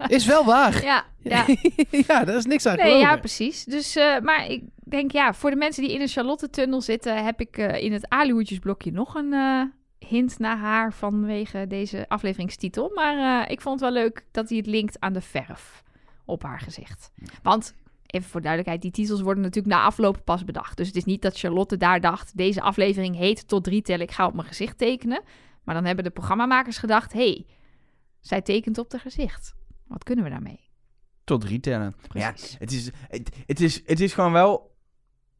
[0.07, 0.83] Is wel waar.
[0.83, 1.45] Ja, ja.
[2.07, 3.63] ja, daar is niks aan Nee, ja, precies.
[3.63, 7.39] Dus, eh, maar ik denk, ja, voor de mensen die in een Charlotte-tunnel zitten, heb
[7.39, 9.61] ik eh, in het aluhoedjesblokje nog een eh,
[10.09, 12.91] hint naar haar vanwege deze afleveringstitel.
[12.93, 15.83] Maar ik vond het wel leuk dat hij het linkt aan de verf
[16.25, 17.11] op haar gezicht.
[17.43, 17.73] Want,
[18.07, 20.77] even voor duidelijkheid, die titels worden natuurlijk na afloop pas bedacht.
[20.77, 24.11] Dus het is niet dat Charlotte daar dacht, deze aflevering heet tot drie tellen, ik
[24.11, 25.21] ga op mijn gezicht tekenen.
[25.63, 27.45] Maar dan hebben de programmamakers gedacht, hey,
[28.21, 29.55] zij tekent op haar gezicht.
[29.87, 30.69] Wat kunnen we daarmee?
[31.23, 31.93] Tot drie tellen.
[32.13, 32.55] Ja, Precies.
[32.59, 34.71] het is, het, het, is, het is gewoon wel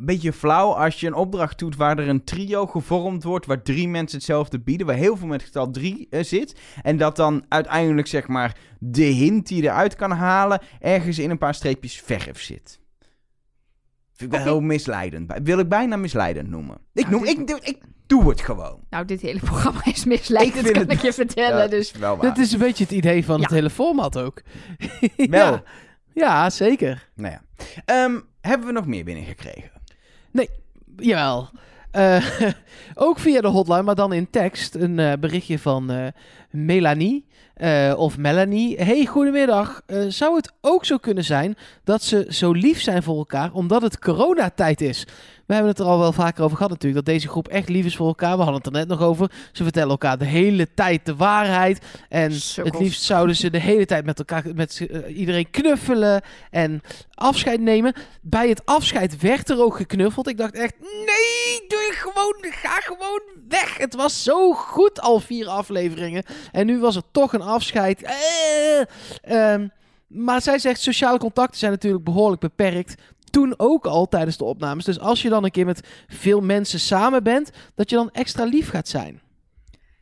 [0.05, 3.87] beetje flauw als je een opdracht doet waar er een trio gevormd wordt, waar drie
[3.87, 6.59] mensen hetzelfde bieden, waar heel veel met het getal drie eh, zit.
[6.81, 11.29] En dat dan uiteindelijk, zeg maar, de hint die je eruit kan halen, ergens in
[11.29, 12.80] een paar streepjes verf zit.
[14.21, 15.33] Vind ik wel heel misleidend.
[15.43, 16.77] Wil ik bijna misleidend noemen.
[16.93, 18.79] Ik, Nou, noem, dit- ik, doe- ik doe het gewoon.
[18.89, 21.57] Nou, dit hele programma is misleidend, Ik vind kan het- ik je vertellen.
[21.61, 22.25] Ja, dus is wel waar.
[22.27, 24.41] Dat is een beetje het idee van het hele format ook.
[25.15, 25.51] Wel.
[25.51, 25.63] ja.
[26.13, 27.09] ja, zeker.
[27.15, 27.41] Nou ja.
[27.85, 29.71] Ehm, hebben we nog meer binnengekregen?
[30.97, 31.49] Jawel.
[31.91, 32.25] Eh,
[32.95, 34.75] ook via de hotline, maar dan in tekst.
[34.75, 36.07] Een eh, berichtje van eh,
[36.51, 37.25] Melanie.
[37.53, 38.77] eh, of Melanie.
[38.77, 39.81] Hey, goedemiddag.
[39.85, 43.81] Eh, zou het ook zo kunnen zijn dat ze zo lief zijn voor elkaar omdat
[43.81, 45.05] het coronatijd is?
[45.45, 47.05] We hebben het er al wel vaker over gehad natuurlijk.
[47.05, 48.31] Dat deze groep echt lief is voor elkaar.
[48.37, 49.31] We hadden het er net nog over.
[49.51, 51.85] Ze vertellen elkaar de hele tijd de waarheid.
[52.09, 52.73] En Sukkels.
[52.75, 56.81] het liefst zouden ze de hele tijd met elkaar, met eh, iedereen knuffelen en
[57.13, 57.93] afscheid nemen.
[58.21, 60.27] Bij het afscheid werd er ook geknuffeld.
[60.27, 63.77] Ik dacht echt, nee, doe het gewoon, ga gewoon weg.
[63.77, 66.23] Het was zo goed, al vier afleveringen.
[66.51, 68.03] En nu was er toch een afscheid.
[68.03, 68.81] Eh,
[69.21, 69.67] ehm,
[70.07, 73.01] maar zij zegt, sociale contacten zijn natuurlijk behoorlijk beperkt.
[73.29, 74.85] Toen ook al tijdens de opnames.
[74.85, 78.43] Dus als je dan een keer met veel mensen samen bent, dat je dan extra
[78.43, 79.21] lief gaat zijn.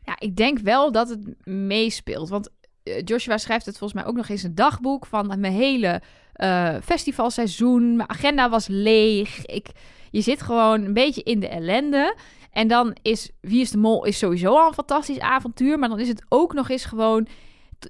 [0.03, 2.29] Ja, ik denk wel dat het meespeelt.
[2.29, 2.49] Want
[2.83, 6.01] eh, Joshua schrijft het volgens mij ook nog in zijn dagboek van mijn hele
[6.33, 7.95] eh, festivalseizoen.
[7.95, 9.45] Mijn agenda was leeg.
[9.45, 9.67] Ik,
[10.11, 12.15] je zit gewoon een beetje in de ellende.
[12.51, 15.79] En dan is Wie is de Mol is sowieso al een fantastisch avontuur.
[15.79, 17.27] Maar dan is het ook nog eens gewoon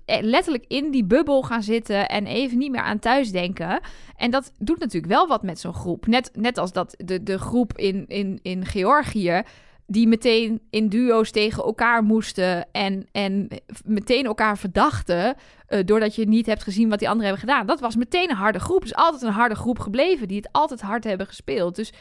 [0.05, 3.79] eh, letterlijk in die bubbel gaan zitten en even niet meer aan thuis denken.
[4.15, 6.07] En dat doet natuurlijk wel wat met zo'n groep.
[6.07, 9.43] Net, net als dat de, de groep in, in, in Georgië
[9.91, 13.47] die meteen in duo's tegen elkaar moesten en, en
[13.85, 15.35] meteen elkaar verdachten,
[15.67, 17.67] eh, doordat je niet hebt gezien wat die anderen hebben gedaan.
[17.67, 18.83] Dat was meteen een harde groep.
[18.83, 21.75] Is altijd een harde groep gebleven die het altijd hard hebben gespeeld.
[21.75, 21.93] Dus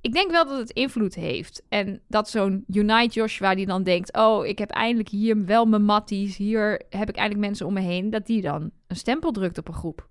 [0.00, 1.62] ik denk wel dat het invloed heeft.
[1.68, 5.84] En dat zo'n Unite Joshua die dan denkt, oh, ik heb eindelijk hier wel mijn
[5.84, 9.58] matties, hier heb ik eindelijk mensen om me heen, dat die dan een stempel drukt
[9.58, 10.08] op een groep.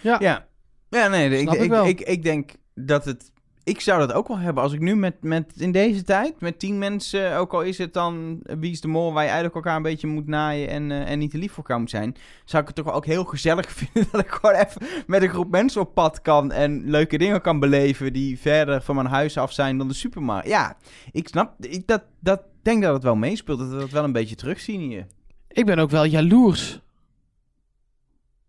[0.00, 0.16] Ja.
[0.20, 0.46] Ja,
[0.88, 3.32] ja nee, ik, ik, ik denk dat het...
[3.64, 6.58] Ik zou dat ook wel hebben als ik nu met, met in deze tijd, met
[6.58, 9.76] tien mensen, ook al is het dan wie is de mol, waar je eigenlijk elkaar
[9.76, 12.62] een beetje moet naaien en, eh, en niet te lief voor elkaar moet zijn, zou
[12.62, 15.50] ik het toch wel ook heel gezellig vinden dat ik gewoon even met een groep
[15.50, 19.52] mensen op pad kan en leuke dingen kan beleven die verder van mijn huis af
[19.52, 20.48] zijn dan de supermarkt.
[20.48, 20.76] Ja,
[21.12, 24.12] ik snap, ik dat, dat denk dat het wel meespeelt, dat we dat wel een
[24.12, 25.06] beetje terugzien hier.
[25.48, 26.80] Ik ben ook wel jaloers.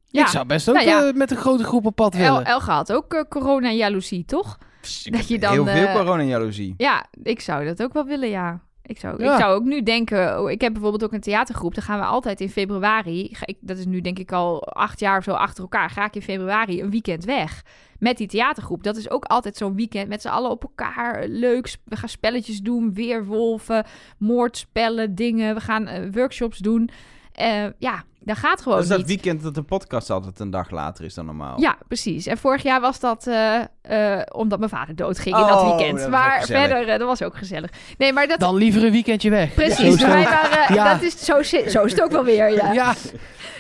[0.05, 1.07] Ja, Ik zou best ook Nou ja.
[1.07, 2.45] eh, met een grote groep op pad El, willen.
[2.45, 4.57] Elge had ook eh, corona-jaloezie, toch?
[5.03, 6.73] Dat je dan, heel veel eh, corona-jaloezie.
[6.77, 8.59] Ja, ik zou dat ook wel willen, ja.
[8.87, 9.33] Ik zou, Ja.
[9.33, 12.05] ik zou ook nu denken, oh, ik heb bijvoorbeeld ook een theatergroep, daar gaan we
[12.05, 15.31] altijd in februari, ga ik, dat is nu denk ik al acht jaar of zo
[15.31, 17.63] achter elkaar, ga ik in februari een weekend weg
[17.99, 18.83] met die theatergroep.
[18.83, 22.59] Dat is ook altijd zo'n weekend met z'n allen op elkaar, leuk, we gaan spelletjes
[22.61, 23.85] doen, weerwolven,
[24.17, 26.89] moordspellen, dingen, we gaan eh, workshops doen.
[27.35, 29.07] Eh, ja, dat gaat gewoon Dat is dat niet.
[29.07, 31.59] weekend dat de podcast altijd een dag later is dan normaal.
[31.59, 32.25] Ja, precies.
[32.25, 35.75] En vorig jaar was dat eh, eh, omdat mijn vader doodging in Oh, dat dat
[35.79, 36.09] weekend.
[36.09, 37.69] maar verder, dat was ook gezellig.
[37.97, 39.53] Nee, maar dat, Dan liever een weekendje weg.
[39.53, 40.29] Precies, Zo is het wij ook.
[40.29, 40.93] waren, Ja.
[40.93, 42.71] dat is, zo, zo is het ook wel weer, ja.
[42.73, 42.93] Ja,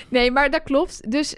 [0.09, 1.11] Nee, maar dat klopt.
[1.11, 1.35] Dus,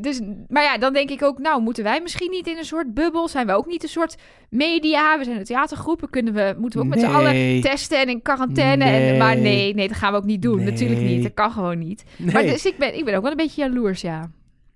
[0.00, 2.94] dus, maar ja, dan denk ik ook, nou, moeten wij misschien niet in een soort
[2.94, 3.28] bubbel?
[3.28, 4.16] Zijn we ook niet een soort
[4.50, 5.18] media?
[5.18, 8.22] We zijn een theatergroep, kunnen we, moeten we ook met z'n allen testen en in
[8.22, 8.84] quarantaine?
[8.84, 9.18] En, Nee.
[9.18, 10.56] maar nee, nee, dat gaan we ook niet doen.
[10.56, 10.70] Nee.
[10.70, 12.04] Natuurlijk niet, dat kan gewoon niet.
[12.16, 12.32] nee.
[12.32, 14.30] Maar dus ik ben, ik ben ook wel een beetje jaloers, ja.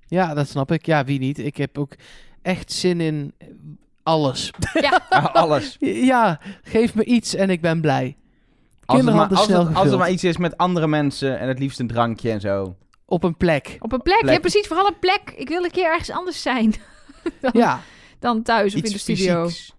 [0.06, 0.86] ja, dat snap ik.
[0.86, 1.38] Ja, wie niet?
[1.38, 1.92] Ik heb ook
[2.42, 3.32] echt zin in
[4.02, 4.50] alles.
[5.08, 5.76] Ah, alles.
[5.80, 8.16] ja, geef me iets en ik ben blij.
[8.84, 11.58] Als het, maar, als, het, als er maar iets is met andere mensen en het
[11.58, 12.76] liefst een drankje en zo.
[13.06, 13.76] Op een plek.
[13.80, 14.34] Op een plek, Plek.
[14.34, 15.32] ja precies, vooral een plek.
[15.36, 16.74] Ik wil een keer ergens anders zijn
[17.40, 17.82] dan, Ja,
[18.18, 19.44] dan thuis of in de studio.
[19.44, 19.72] fysieks.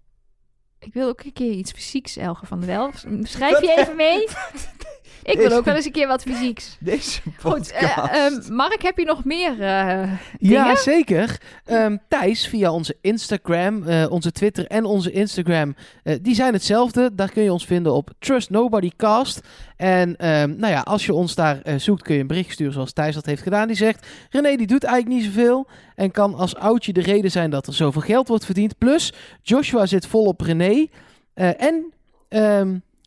[0.80, 2.92] Ik wil ook een keer iets fysieks, Elge van der Wel.
[3.24, 4.28] Schrijf je even mee?
[5.26, 6.78] Ik wil ook wel eens een keer wat fysieks.
[6.80, 8.12] Deze Goed, podcast.
[8.12, 11.38] eh, ehm, Mark, heb je nog meer eh, ja zeker.
[11.66, 17.10] Ehm, Thijs, via onze Instagram, eh, onze Twitter en onze Instagram, eh, die zijn hetzelfde.
[17.16, 19.42] Daar kun je ons vinden op Trust Nobody Cast.
[19.78, 22.74] En ehm, nou ja, als je ons daar eh, zoekt, kun je een bericht sturen
[22.74, 23.68] zoals Thijs dat heeft gedaan.
[23.68, 27.50] Die zegt, René die doet eigenlijk niet zoveel en kan als oudje de reden zijn
[27.50, 28.78] dat er zoveel geld wordt verdiend.
[28.78, 30.88] Plus, Joshua zit vol op René
[31.34, 31.94] Eh, en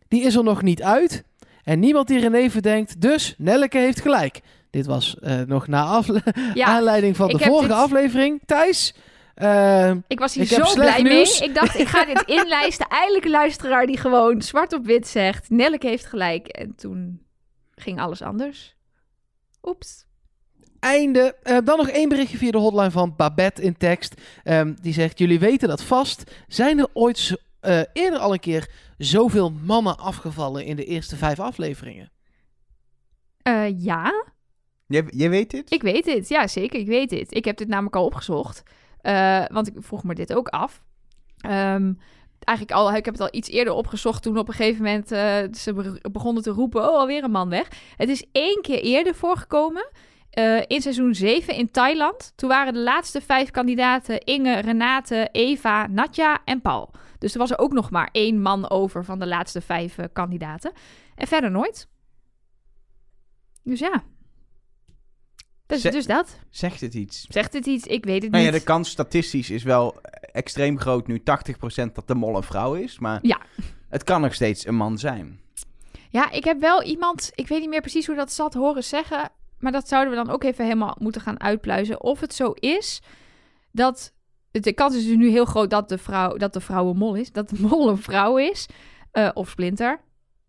[0.09, 1.25] die is er nog niet uit.
[1.69, 4.41] En niemand die René verdenkt, dus Nelleke heeft gelijk.
[4.71, 6.23] Dit was eh, nog na afle-
[6.55, 8.41] ja, aanleiding van de vorige dit- aflevering.
[8.47, 8.95] Thijs,
[9.35, 11.39] ehm, ik was hier ik zo blij nieuws.
[11.41, 11.49] mee.
[11.49, 12.87] Ik dacht, ik ga dit inlijsten.
[12.89, 15.51] Eindelijk een luisteraar die gewoon zwart op wit zegt...
[15.51, 16.47] Nelleke heeft gelijk.
[16.47, 17.21] En toen
[17.75, 18.75] ging alles anders.
[19.63, 20.07] Oeps.
[20.81, 21.37] einde.
[21.43, 24.15] Eh, dan nog één berichtje via de hotline van Babette in tekst.
[24.45, 26.31] Ehm, die zegt, jullie weten dat vast.
[26.47, 31.41] Zijn er ooit eh, eerder al een keer zoveel mannen afgevallen in de eerste vijf
[31.41, 32.11] afleveringen?
[33.43, 34.25] Eh, ja,
[34.87, 35.73] Jij, jij weet dit?
[35.73, 36.29] ik weet dit.
[36.29, 37.35] Ja, zeker, ik weet dit.
[37.35, 38.63] Ik heb dit namelijk al opgezocht.
[39.01, 40.83] Eh, want ik vroeg me dit ook af.
[41.39, 41.93] Ehm,
[42.39, 45.39] eigenlijk al, ik heb het al iets eerder opgezocht toen op een gegeven moment eh,
[45.53, 47.69] ze be- begonnen te roepen, oh, alweer een man weg.
[47.97, 49.89] Het is één keer eerder voorgekomen.
[50.31, 52.33] eh, in seizoen 7 in Thailand.
[52.37, 56.91] Toen waren de laatste vijf kandidaten Inge, Renate, Eva, Natja en Paul.
[57.19, 60.05] Dus er was er ook nog maar één man over van de laatste vijf eh,
[60.13, 60.73] kandidaten.
[61.15, 61.89] En verder nooit.
[63.63, 64.03] Dus ja.
[65.67, 66.39] Dus, dus dat.
[66.51, 67.27] Zegt het iets?
[67.29, 67.87] Zegt het iets?
[67.87, 68.59] Ik weet het Nou ja, niet.
[68.59, 70.01] de kans statistisch is wel
[70.33, 71.23] extreem groot nu 80%
[71.93, 72.99] dat de mol een vrouw is.
[72.99, 73.41] Maar Ja.
[73.89, 75.41] het kan nog steeds een man zijn.
[76.11, 79.31] Ja, ik heb wel iemand, ik weet niet meer precies hoe dat zat, horen zeggen.
[79.59, 82.03] Maar dat zouden we dan ook even helemaal moeten gaan uitpluizen.
[82.03, 83.03] Of het zo is
[83.73, 84.13] dat.
[84.61, 87.15] De kans is dus nu heel groot dat de vrouw, dat de vrouw een mol
[87.15, 87.33] is.
[87.33, 88.69] Dat de mol een vrouw is.
[89.13, 90.01] eh, of splinter.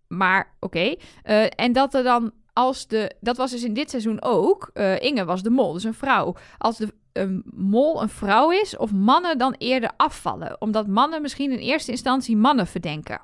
[0.08, 0.96] Maar oké.
[1.24, 3.16] Eh, en dat er dan als de.
[3.22, 4.70] Dat was dus in dit seizoen ook.
[4.74, 6.36] eh, Inge was de mol, dus een vrouw.
[6.58, 10.62] Als de een mol een vrouw is, of mannen dan eerder afvallen.
[10.62, 13.22] Omdat mannen misschien in eerste instantie mannen verdenken.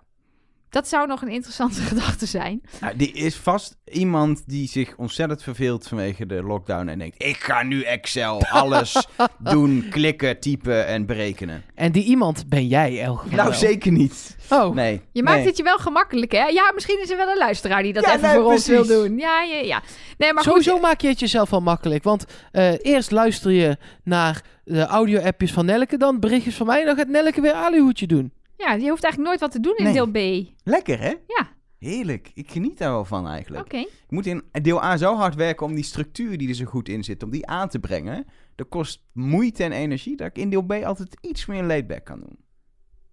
[0.76, 2.62] Dat zou nog een interessante gedachte zijn.
[2.82, 6.88] Nou, die is vast iemand die zich ontzettend verveelt vanwege de lockdown.
[6.88, 9.08] En denkt, ik ga nu Excel alles
[9.40, 11.64] doen, klikken, typen en berekenen.
[11.76, 13.58] En die iemand ben jij, Elge van Nou, Wel.
[13.58, 14.38] zeker niet.
[14.50, 15.02] Oh, Nee.
[15.12, 15.48] Je maakt nee.
[15.48, 16.46] het je wel gemakkelijk, hè?
[16.46, 18.86] Ja, misschien is er wel een luisteraar die dat Ja, even nee, voor ons wil
[18.86, 19.18] doen.
[19.18, 19.82] Ja, ja, ja.
[20.18, 20.82] Nee, maar Sowieso goed.
[20.82, 22.04] maak je het jezelf wel makkelijk.
[22.04, 26.80] Want eh, eerst luister je naar de audio-appjes van Nelke, dan berichtjes van mij.
[26.80, 28.32] En dan gaat Nelke weer alihoedje doen.
[28.58, 29.94] Ja, je hoeft eigenlijk nooit wat te doen in Nee.
[29.94, 30.08] deel
[30.44, 30.48] B.
[30.64, 31.10] Lekker, hè?
[31.28, 31.48] Ja.
[31.80, 32.32] Heerlijk.
[32.34, 33.64] Ik geniet daar wel van eigenlijk.
[33.66, 33.78] Oké.
[33.78, 36.90] Je moet in deel A zo hard werken om die structuur die er zo goed
[36.90, 38.26] in zit, om die aan te brengen.
[38.56, 42.20] Dat kost moeite en energie, dat ik in deel B altijd iets meer laidback kan
[42.20, 42.38] doen.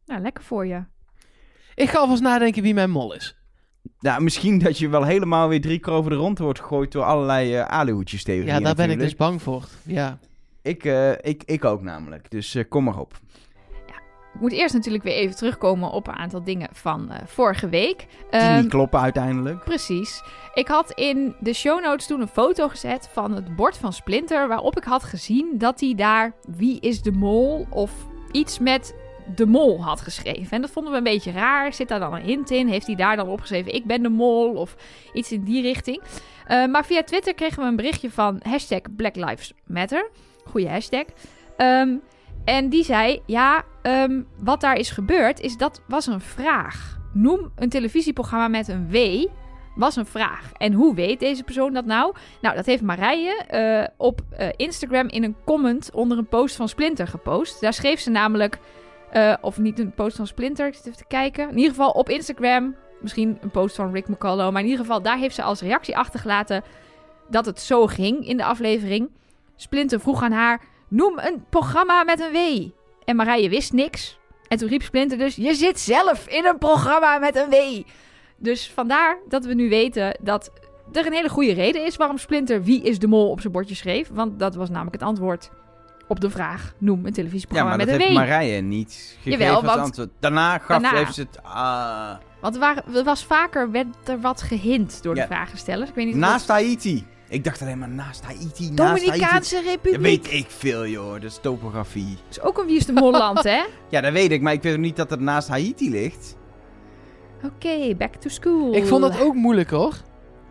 [0.07, 0.85] Nou, lekker voor je.
[1.75, 3.37] Ik ga alvast nadenken wie mijn mol is.
[3.99, 7.03] Nou, misschien dat je wel helemaal weer drie keer over de rond wordt gegooid door
[7.05, 8.47] allerlei uh, aluhoedjes tegen.
[8.47, 9.69] Ja, daar ben ik dus bang voor.
[9.87, 10.19] Ja.
[10.63, 13.21] Ik, eh, ik, ik ook namelijk, dus eh, kom maar op.
[14.35, 17.99] Ik moet eerst natuurlijk weer even terugkomen op een aantal dingen van eh, vorige week.
[18.31, 19.65] Die Ehm, niet kloppen uiteindelijk.
[19.65, 20.23] Precies.
[20.55, 24.49] Ik had in de show notes toen een foto gezet van het bord van Splinter.
[24.49, 27.67] Waarop ik had gezien dat hij daar Wie is de Mol?
[27.71, 27.93] of
[28.33, 28.95] iets met
[29.35, 30.51] de Mol had geschreven.
[30.51, 31.73] En dat vonden we een beetje raar.
[31.73, 32.69] Zit daar dan een hint in?
[32.69, 34.55] Heeft hij daar dan opgeschreven Ik ben de Mol?
[34.55, 34.77] Of
[35.13, 36.03] iets in die richting.
[36.47, 40.11] Eh, maar via Twitter kregen we een berichtje van hashtag Black Lives Matter.
[40.51, 41.05] Goeie hashtag.
[41.57, 41.95] Ehm,
[42.45, 47.01] en die zei, ja, ehm, wat daar is gebeurd, is dat was een vraag.
[47.13, 48.97] Noem een televisieprogramma met een W
[49.75, 50.53] was een vraag.
[50.57, 52.15] En hoe weet deze persoon dat nou?
[52.41, 56.69] Nou, dat heeft Marije eh, op eh, Instagram in een comment onder een post van
[56.69, 57.61] Splinter gepost.
[57.61, 58.59] Daar schreef ze namelijk,
[59.11, 61.49] eh, of niet een post van Splinter, ik zit even te kijken.
[61.49, 64.53] In ieder geval op Instagram, misschien een post van Rick McCullough.
[64.53, 66.63] Maar in ieder geval, daar heeft ze als reactie achtergelaten
[67.29, 69.11] dat het zo ging in de aflevering.
[69.57, 70.61] Splinter vroeg aan haar,
[70.93, 72.69] noem een programma met een W.
[73.05, 74.19] En Marije wist niks.
[74.49, 77.83] En toen riep Splinter dus, je zit zelf in een programma met een W.
[78.37, 80.51] Dus vandaar dat we nu weten dat
[80.93, 83.75] er een hele goede reden is waarom Splinter wie is de mol op zijn bordje
[83.75, 84.09] schreef.
[84.13, 85.51] Want dat was namelijk het antwoord
[86.09, 86.73] op de vraag.
[86.79, 88.31] Noem een Ja, televisieprogramma maar dat met een heeft W.
[88.31, 90.09] Marije niet gegeven Jawel, als want- antwoord.
[90.21, 90.99] Daarna gaf Daarna.
[90.99, 91.43] heeft ze het...
[91.43, 95.21] ah, Want er, waren, er was vaker werd er wat gehint door Ja.
[95.21, 95.89] de vragenstellers.
[95.89, 97.07] Ik weet niet of naast Haiti.
[97.33, 99.05] Ik dacht alleen maar naast Haiti, dat- naast Haiti.
[99.05, 100.01] Dominicaanse Dat Republiek.
[100.01, 101.13] weet ik veel, joh.
[101.13, 102.17] Dat is topografie.
[102.31, 103.63] is ook een wie is de mol land, hè?
[103.89, 106.37] Ja, dat weet ik, maar ik weet ook niet dat het naast Haiti ligt.
[107.45, 108.75] Oké, back to school.
[108.75, 109.95] Ik vond dat ook moeilijk hoor.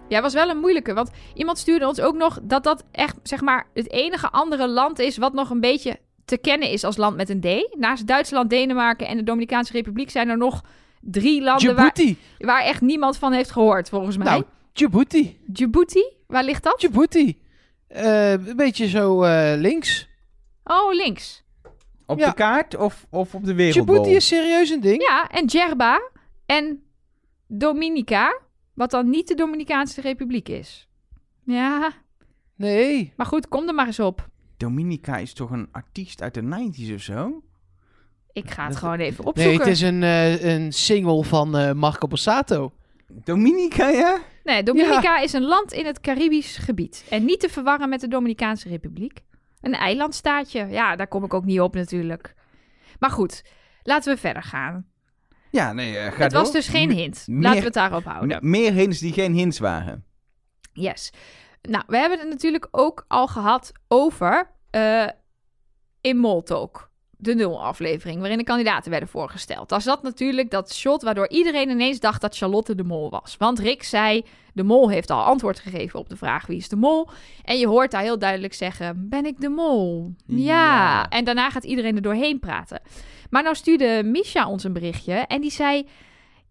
[0.08, 0.94] Ja, was wel een moeilijke.
[0.94, 5.00] Want iemand stuurde ons ook nog dat dat echt, zeg maar, het enige andere land
[5.00, 7.76] is wat nog een beetje te kennen is als land met een D.
[7.78, 10.62] Naast Duitsland, Denemarken en de Dominicaanse Republiek zijn er nog
[11.02, 11.94] drie landen waar,
[12.38, 14.28] waar echt niemand van heeft gehoord, volgens mij.
[14.28, 15.40] Nou, Djibouti.
[15.46, 16.80] Djibouti, waar ligt dat?
[16.80, 17.42] Djibouti.
[17.88, 20.08] Eh, een beetje zo eh, links.
[20.64, 21.44] Oh, links.
[22.06, 22.28] Op Ja.
[22.30, 23.86] de kaart of, of op de wereldbol?
[23.96, 25.02] Djibouti is serieus een ding.
[25.02, 26.02] Ja, en Djerba
[26.46, 26.84] en
[27.48, 28.40] Dominica,
[28.74, 30.88] wat dan niet de Dominicaanse Republiek is.
[31.46, 31.92] Ja,
[32.56, 33.14] Nee.
[33.16, 34.30] maar goed, kom er maar eens op.
[34.58, 37.44] Dominica is toch een artiest uit de 90s of zo?
[38.34, 39.60] Ik ga het Dat- gewoon even Nee, opzoeken.
[39.60, 42.72] het is een, eh, een single van eh, Marco Borsato.
[43.08, 44.20] Dominica, ja?
[44.44, 47.06] Nee, Dominica is een land in het Caribisch gebied.
[47.10, 49.20] En niet te verwarren met de Dominicaanse Republiek.
[49.62, 50.68] Een eilandstaatje.
[50.68, 52.34] Ja, daar kom ik ook niet op natuurlijk.
[53.00, 53.44] Maar goed,
[53.84, 54.86] laten we verder gaan.
[55.52, 57.24] Ja, nee, eh, ga het was dus geen hint.
[57.28, 58.50] meer- Laten we het daarop houden.
[58.50, 60.06] Meer hints die geen hints waren.
[60.74, 61.14] Yes.
[61.62, 65.08] Nou, we hebben het natuurlijk ook al gehad over eh
[66.02, 66.91] in Moltalk.
[67.24, 69.70] De nul-aflevering, waarin de kandidaten werden voorgesteld.
[69.70, 73.36] Daar zat natuurlijk dat shot waardoor iedereen ineens dacht dat Charlotte de mol was.
[73.38, 76.76] Want Rick zei, de mol heeft al antwoord gegeven op de vraag wie is de
[76.76, 77.10] mol.
[77.44, 80.14] En je hoort daar heel duidelijk zeggen, ben ik de mol?
[80.26, 80.38] Ja.
[80.38, 81.10] Ja.
[81.10, 82.82] En daarna gaat iedereen er doorheen praten.
[83.30, 85.88] Maar nou stuurde Misha ons een berichtje en die zei...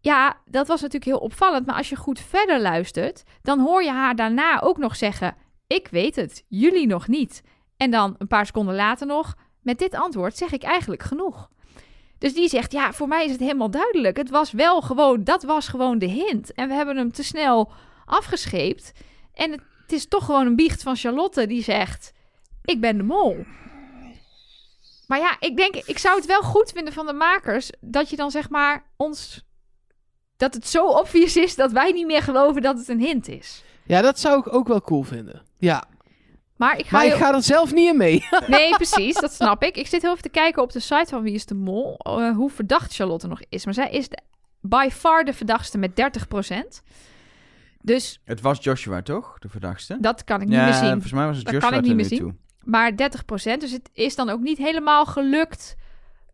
[0.00, 1.66] Ja, dat was natuurlijk heel opvallend.
[1.66, 5.88] Maar als je goed verder luistert, dan hoor je haar daarna ook nog zeggen: Ik
[5.90, 7.42] weet het, jullie nog niet.
[7.76, 11.50] En dan een paar seconden later nog: Met dit antwoord zeg ik eigenlijk genoeg.
[12.18, 14.16] Dus die zegt: Ja, voor mij is het helemaal duidelijk.
[14.16, 16.52] Het was wel gewoon, dat was gewoon de hint.
[16.52, 17.72] En we hebben hem te snel
[18.04, 18.92] afgescheept.
[19.34, 22.12] En het, is toch gewoon een biecht van Charlotte die zegt:
[22.64, 23.44] Ik ben de mol.
[25.06, 28.16] Maar ja, ik denk, ik zou het wel goed vinden van de makers dat je
[28.16, 29.44] dan zeg maar ons
[30.36, 33.62] dat het zo obvious is dat wij niet meer geloven dat het een hint is.
[33.86, 35.42] Ja, dat zou ik ook wel cool vinden.
[35.58, 35.84] Ja,
[36.60, 38.24] Maar ik ga, maar ik heel- ga er zelf niet in mee.
[38.46, 39.76] Nee, precies, dat snap ik.
[39.76, 42.30] Ik zit heel even te kijken op de site van Wie is de Mol, eh,
[42.36, 43.64] hoe verdacht Charlotte nog is.
[43.64, 44.18] Maar zij is de,
[44.60, 46.82] by far de verdachtste met 30%.
[47.82, 49.38] Dus Het was Joshua, toch?
[49.38, 49.96] De verdachte?
[50.00, 50.90] dat kan ik niet meer zien.
[50.90, 52.18] volgens mij was het Dat Joshua kan ik niet meer zien.
[52.18, 52.34] toe.
[52.64, 55.76] Maar 30%, dus het is dan ook niet helemaal gelukt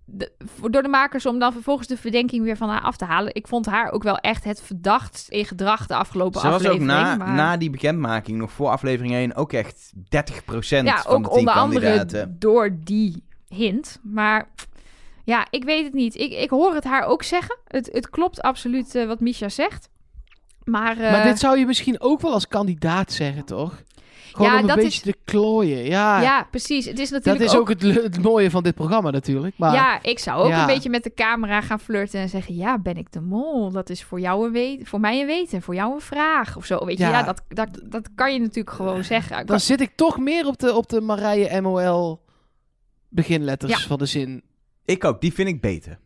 [0.08, 3.04] de- voor- door de makers om dan vervolgens de verdenking weer van haar af te
[3.04, 3.34] halen.
[3.34, 6.60] Ik vond haar ook wel echt het verdachtst in gedrag de afgelopen Ze was ook
[6.66, 6.90] aflevering.
[6.90, 7.34] na, maar...
[7.34, 9.98] na die bekendmaking, nog voor aflevering 1, ook echt 30%
[10.84, 12.36] ja, van ook de 10 onder andere kandidaten.
[12.38, 13.98] door die hint.
[14.02, 14.48] Maar
[15.24, 16.14] ja, ik weet het niet.
[16.14, 17.58] Ik, ik hoor het haar ook zeggen.
[17.66, 19.88] Het, het klopt absoluut eh, wat Misha zegt.
[20.64, 23.82] Maar, eh, Maar dit zou je misschien ook wel als kandidaat zeggen, toch?
[24.36, 25.84] Gewoon Ja, om een dat beetje te klooien.
[25.84, 26.84] Ja, ja, precies.
[26.86, 29.58] Het is dat natuurlijk is ook, het, het mooie van dit programma natuurlijk.
[29.58, 30.60] Maar Ja, ik zou ook Ja.
[30.60, 33.70] een beetje met de camera gaan flirten en zeggen: Ja, ben ik de mol?
[33.70, 36.64] Dat is voor jou een weten, voor mij een weten, voor jou een vraag of
[36.64, 36.84] zo.
[36.84, 37.10] Weet je, Ja.
[37.10, 39.46] ja, dat, dat, dat kan je natuurlijk gewoon zeggen.
[39.46, 42.20] dan zit ik toch meer op de, op de Marije MOL
[43.08, 43.78] beginletters Ja.
[43.78, 44.42] van de zin.
[44.84, 45.98] Ik ook, die vind ik beter.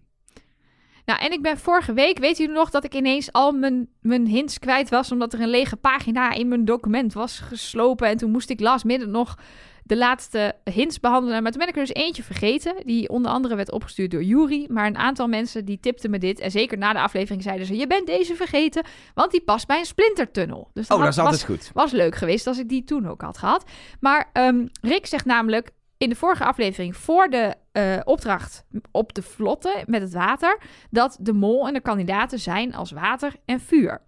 [1.05, 4.27] Nou, en ik ben vorige week, weet jullie nog, dat ik ineens al mijn, mijn
[4.27, 8.09] hints kwijt was, omdat er een lege pagina in mijn document was geslopen.
[8.09, 9.37] En toen moest ik last minute nog
[9.85, 11.43] de laatste hints behandelen.
[11.43, 14.67] Maar toen ben ik er dus eentje vergeten, die onder andere werd opgestuurd door Jury.
[14.69, 16.41] Maar een aantal mensen die tipten me dit.
[16.41, 18.85] En zeker na de aflevering zeiden ze, je bent deze vergeten,
[19.15, 20.71] want die past bij een splintertunnel.
[20.75, 21.71] Dus Oh, had- dat is altijd was, goed.
[21.75, 23.65] was leuk geweest als ik die toen ook had gehad.
[24.01, 29.23] Maar ehm, Rick zegt namelijk in de vorige aflevering voor de eh, opdracht op de
[29.23, 30.59] vlotte met het water
[30.91, 34.03] dat de mol en de kandidaten zijn als water en vuur.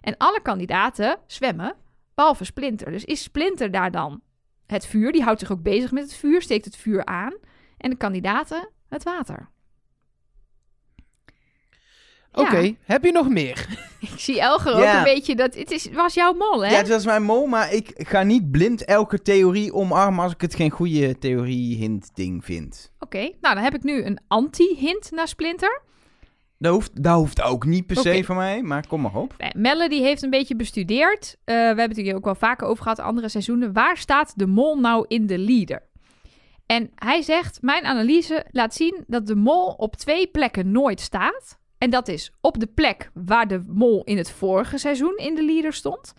[0.00, 1.74] En alle kandidaten zwemmen,
[2.14, 2.90] behalve Splinter.
[2.90, 4.20] Dus is Splinter daar dan
[4.66, 5.12] het vuur?
[5.12, 7.34] Die houdt zich ook bezig met het vuur, steekt het vuur aan.
[7.78, 9.48] En de kandidaten het water.
[12.32, 12.42] Ja.
[12.42, 13.66] Oké, heb je nog meer?
[14.00, 14.98] Ik zie Elger ook Ja.
[14.98, 15.54] een beetje dat...
[15.54, 16.70] Het is, was jouw mol, hè?
[16.70, 20.40] Ja, dat is mijn mol, maar ik ga niet blind elke theorie omarmen als ik
[20.40, 22.92] het geen goede theorie-hint-ding vind.
[22.98, 25.80] Oké, nou dan heb ik nu een anti-hint naar Splinter.
[26.58, 29.34] Dat hoeft, dat hoeft ook niet per se van mij, maar kom maar op.
[29.56, 31.36] Melle die heeft een beetje bestudeerd.
[31.44, 33.72] Eh, we hebben het hier ook wel vaker over gehad, andere seizoenen.
[33.72, 35.82] Waar staat de mol nou in de leader?
[36.66, 41.58] En hij zegt, mijn analyse laat zien dat de mol op twee plekken nooit staat.
[41.78, 45.44] En dat is op de plek waar de mol in het vorige seizoen in de
[45.44, 46.14] leader stond.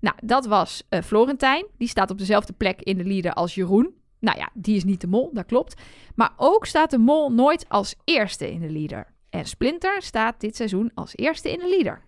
[0.00, 1.66] Nou, dat was eh, Florentijn.
[1.78, 3.94] Die staat op dezelfde plek in de leader als Jeroen.
[4.20, 5.82] Nou ja, die is niet de mol, dat klopt.
[6.14, 9.06] Maar ook staat de mol nooit als eerste in de leader.
[9.30, 12.02] En Splinter staat dit seizoen als eerste in de leader.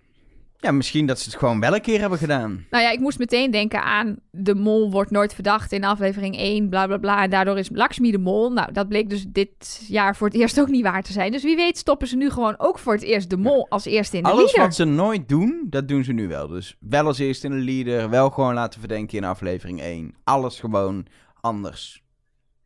[0.58, 2.66] Ja, misschien dat ze het gewoon wel een keer hebben gedaan.
[2.70, 6.68] Nou ja, ik moest meteen denken aan de mol wordt nooit verdacht in aflevering 1,
[6.68, 7.22] bla bla bla.
[7.22, 8.52] En daardoor is Lakshmi de mol.
[8.52, 11.32] Nou, dat bleek dus dit jaar voor het eerst ook niet waar te zijn.
[11.32, 14.16] Dus wie weet stoppen ze nu gewoon ook voor het eerst de mol als eerste
[14.16, 14.60] in de Alles leader.
[14.60, 16.48] wat ze nooit doen, dat doen ze nu wel.
[16.48, 20.14] Dus wel als eerste in de leader, wel gewoon laten verdenken in aflevering 1.
[20.24, 21.06] Alles gewoon
[21.40, 22.04] anders.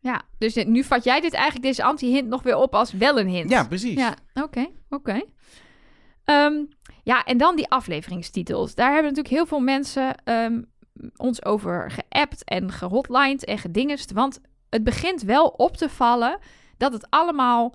[0.01, 3.29] Ja, dus nu vat jij dit eigenlijk, deze anti-hint, nog weer op als wel een
[3.29, 3.51] hint.
[3.51, 3.95] Ja, precies.
[3.99, 5.21] Ja, oké, oké.
[6.25, 6.55] Ehm,
[7.11, 8.75] ja, en dan die afleveringstitels.
[8.75, 10.63] Daar hebben natuurlijk heel veel mensen ehm,
[11.17, 14.13] ons over geappt en gehotlined en gedingest.
[14.13, 16.39] Want het begint wel op te vallen
[16.77, 17.75] dat het allemaal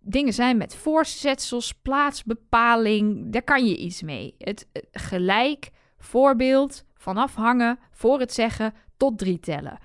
[0.00, 3.32] dingen zijn met voorzetsels, plaatsbepaling.
[3.32, 4.34] Daar kan je iets mee.
[4.38, 9.78] Het eh, gelijk, voorbeeld, vanaf hangen, voor het zeggen, tot drie tellen.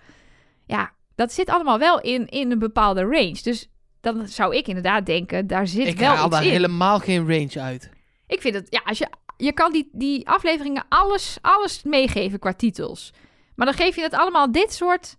[0.65, 3.39] Ja, dat zit allemaal wel in, in een bepaalde range.
[3.43, 3.69] Dus
[4.01, 6.51] dan zou ik inderdaad denken, daar zit ik wel haal iets daar in.
[6.51, 7.99] helemaal geen range uit.
[8.31, 12.53] Ik vind het, ja, als je, je kan die, die afleveringen alles, alles meegeven qua
[12.53, 13.13] titels.
[13.55, 15.17] Maar dan geef je het allemaal dit soort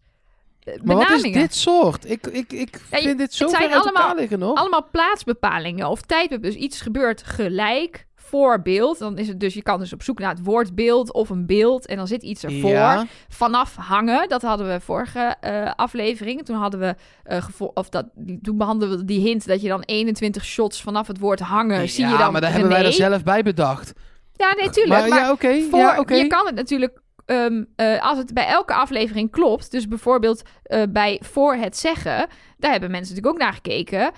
[0.62, 1.40] eh, Maar wat is benamingen.
[1.40, 2.11] dit soort?
[2.11, 4.38] Ik, ik, ik Ja, je- vind dit zo het zijn ver uit allemaal- elkaar liggen
[4.38, 4.58] nog.
[4.58, 6.52] Allemaal plaatsbepalingen of tijdbepalingen.
[6.60, 8.98] Dus iets gebeurt gelijk, voorbeeld.
[8.98, 11.46] Dan is het dus, je kan dus op zoek naar het woord beeld of een
[11.46, 11.87] beeld.
[11.87, 12.70] En dan zit iets ervoor.
[12.70, 13.06] Ja.
[13.28, 16.44] Vanaf hangen, dat hadden we vorige eh, aflevering.
[16.44, 18.06] Toen hadden we, eh, of dat,
[18.42, 22.04] toen behandelden we die hint dat je dan 21 shots vanaf het woord hangen, zie
[22.04, 22.96] je ja, dan maar daar hebben wij er René.
[22.96, 23.92] zelf bij bedacht.
[24.37, 25.00] Ja, nee, tuurlijk.
[25.00, 25.48] Maar, Maar, ja, oké.
[25.48, 30.42] ja, je kan het natuurlijk, ehm, eh, als het bij elke aflevering klopt, dus bijvoorbeeld
[30.88, 32.26] bij voor het zeggen,
[32.58, 34.10] daar hebben mensen natuurlijk ook naar gekeken.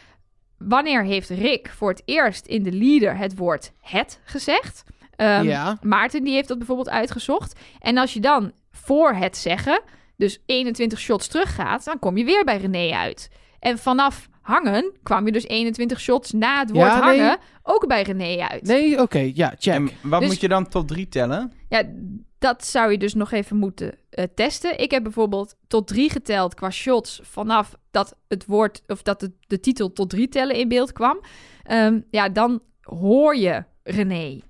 [0.68, 4.84] Wanneer heeft Rick voor het eerst in de leader het woord het gezegd?
[5.16, 5.78] Ehm, ja.
[5.82, 7.60] Maarten die heeft dat bijvoorbeeld uitgezocht.
[7.78, 9.82] En als je dan voor het zeggen,
[10.16, 13.30] dus 21 shots teruggaat, dan kom je weer bij René uit.
[13.58, 17.20] En vanaf hangen kwam je dus 21 shots na het woord Ja, nee.
[17.20, 18.62] hangen ook bij René uit.
[18.62, 19.30] Nee, oké.
[19.34, 19.74] ja, check.
[19.74, 21.52] En wat Dus- moet je dan tot drie tellen?
[21.68, 21.82] Ja,
[22.38, 24.80] dat zou je dus nog even moeten eh, testen.
[24.80, 29.32] Ik heb bijvoorbeeld tot drie geteld qua shots vanaf dat het woord of dat de,
[29.46, 31.20] de titel tot drie tellen in beeld kwam.
[31.62, 34.40] Ehm, ja, dan hoor je René.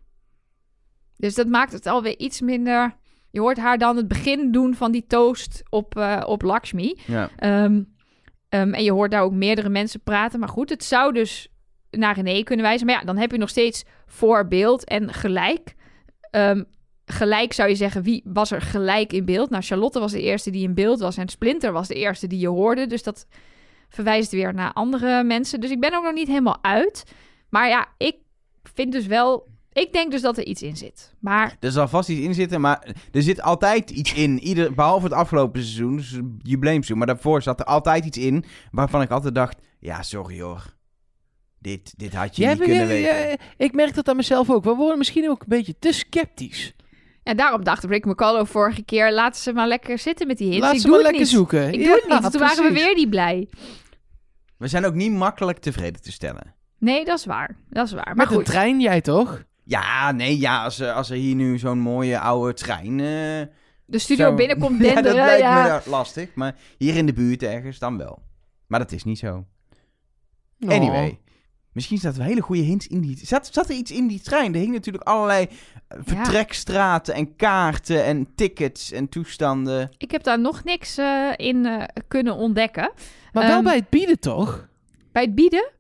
[1.16, 2.96] Dus dat maakt het alweer iets minder.
[3.30, 6.98] Je hoort haar dan het begin doen van die toast op, eh, op Lakshmi.
[7.06, 7.30] Ja.
[7.36, 7.82] Ehm,
[8.54, 10.40] ehm, en je hoort daar ook meerdere mensen praten.
[10.40, 11.48] Maar goed, het zou dus
[11.90, 12.86] naar René kunnen wijzen.
[12.86, 15.74] Maar ja, dan heb je nog steeds voorbeeld en gelijk.
[16.30, 16.62] Ehm,
[17.06, 19.50] gelijk zou je zeggen, wie was er gelijk in beeld?
[19.50, 21.16] Nou, Charlotte was de eerste die in beeld was.
[21.16, 22.86] En Splinter was de eerste die je hoorde.
[22.86, 23.26] Dus dat
[23.88, 25.60] verwijst weer naar andere mensen.
[25.60, 27.04] Dus ik ben ook nog niet helemaal uit.
[27.48, 28.16] Maar ja, ik
[28.62, 29.52] vind dus wel...
[29.74, 31.14] Ik denk dus dat er iets in zit.
[31.20, 34.38] Maar Er zal vast iets in zitten, maar er zit altijd iets in.
[34.40, 36.98] Ieder, behalve het afgelopen seizoen, dus jubileumseizoen.
[36.98, 39.56] Maar daarvoor zat er altijd iets in waarvan ik altijd dacht...
[39.80, 40.74] Ja, sorry hoor.
[41.58, 43.28] Dit, dit had je Jij niet bent- kunnen ja, weten.
[43.30, 44.64] ja, ik merk dat aan mezelf ook.
[44.64, 46.74] We worden misschien ook een beetje te sceptisch.
[47.22, 49.12] ja, daarom dacht Rick McCullough vorige keer...
[49.12, 50.62] laten ze maar lekker zitten met die hints.
[50.64, 51.38] Laat ik ze doe maar het lekker niet.
[51.38, 51.68] zoeken.
[51.72, 52.30] Ik Ja, doe het niet.
[52.32, 52.84] Toen waren we precies.
[52.86, 53.48] weer niet blij.
[54.56, 56.54] We zijn ook niet makkelijk tevreden te stellen.
[56.78, 57.56] Nee, dat is waar.
[57.70, 58.04] Dat is waar.
[58.04, 58.44] Maar Met een goed.
[58.44, 59.42] trein, jij toch?
[59.64, 63.00] Ja, nee, ja, als, er- als er hier nu zo'n mooie oude trein...
[63.00, 63.54] eh,
[63.86, 65.26] De studio zo- binnenkomt Ja, dat denderen.
[65.26, 66.34] lijkt Ja, me nou lastig.
[66.34, 68.22] Maar hier in de buurt ergens dan wel.
[68.66, 69.44] Maar dat is niet zo.
[70.60, 70.68] Oh.
[70.70, 71.18] Anyway.
[71.72, 73.18] Misschien zaten er hele goede hints in die...
[73.26, 74.52] Zat, zat er iets in die trein?
[74.52, 75.48] Er hingen natuurlijk allerlei
[75.88, 79.90] eh, vertrekstraten en kaarten en tickets en toestanden.
[79.98, 82.92] Ik heb daar nog niks eh, in eh, kunnen ontdekken.
[83.32, 84.68] Maar wel Ehm, bij het bieden, toch?
[85.12, 85.70] Bij het bieden?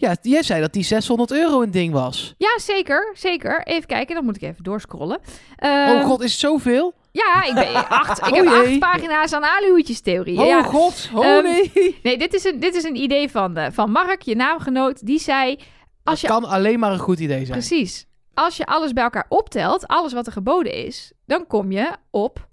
[0.00, 2.34] Ja, jij zei dat die 600 euro een ding was.
[2.38, 3.10] Ja, zeker.
[3.18, 3.62] Zeker.
[3.66, 5.18] Even kijken, dan moet ik even doorscrollen.
[5.58, 6.94] oh Ehm, god, is het zoveel?
[7.12, 8.54] Ja, ik, ben, acht, ik Oh heb jee.
[8.70, 10.38] acht pagina's aan aluhoedjestheorie.
[10.40, 10.62] Oh ja.
[10.62, 11.98] god, oh Ehm, nee.
[12.02, 15.06] Nee, dit is, een, dit is een idee van, eh, van Mark, je naamgenoot.
[15.06, 15.64] Die zei, als
[16.02, 17.58] Dat je kan alleen maar een goed idee zijn.
[17.58, 18.06] Precies.
[18.34, 22.48] Als je alles bij elkaar optelt, alles wat er geboden is, dan kom je op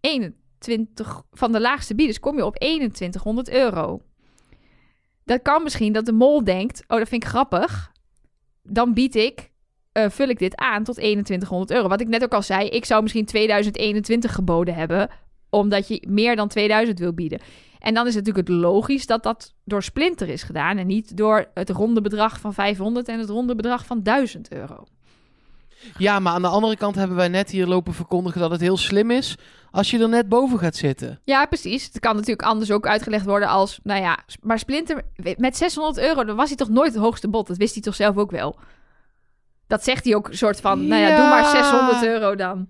[0.00, 4.00] 21 van de laagste bieders kom je op 2100 euro.
[5.24, 7.92] Dat kan misschien dat de mol denkt: "Oh, dat vind ik grappig.
[8.62, 9.52] Dan bied ik
[9.92, 11.88] eh, vul ik dit aan tot 2100 euro.
[11.88, 15.10] Wat ik net ook al zei, ik zou misschien 2021 geboden hebben,
[15.50, 17.40] omdat je meer dan 2000 wil bieden.
[17.78, 21.16] En dan is het natuurlijk het logisch dat dat door Splinter is gedaan en niet
[21.16, 24.84] door het ronde bedrag van 500 en het ronde bedrag van 1000 euro.
[25.98, 28.76] Ja, maar aan de andere kant hebben wij net hier lopen verkondigen dat het heel
[28.76, 29.36] slim is
[29.70, 31.20] als je er net boven gaat zitten.
[31.24, 31.84] Ja, precies.
[31.84, 35.02] Het kan natuurlijk anders ook uitgelegd worden als, nou ja, maar Splinter
[35.36, 37.46] met 600 euro, dan was hij toch nooit het hoogste bod.
[37.46, 38.58] Dat wist hij toch zelf ook wel.
[39.66, 41.50] Dat zegt hij ook een soort van, nou ja, doe maar Ja.
[41.50, 42.68] 600 euro dan.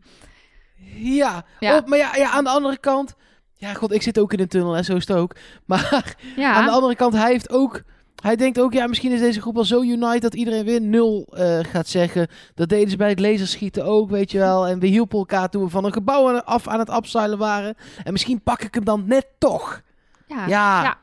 [0.94, 1.82] Ja, Ja.
[1.86, 3.14] Maar ja, ja, aan de andere kant...
[3.54, 5.36] Ja, god, ik zit ook in een tunnel en zo is het ook.
[5.66, 7.82] Maar Ja, aan de andere kant, hij heeft ook...
[8.22, 11.26] Hij denkt ook, ja, misschien is deze groep al zo unite dat iedereen weer nul
[11.36, 12.28] eh, gaat zeggen.
[12.54, 14.66] Dat deden ze bij het laserschieten ook, weet je wel.
[14.66, 17.74] En we hielpen elkaar toen we van een gebouw af aan het afzuilen waren.
[18.04, 19.82] En misschien pak ik hem dan net toch.
[20.28, 20.46] ja.
[20.46, 20.98] Ja, Ja.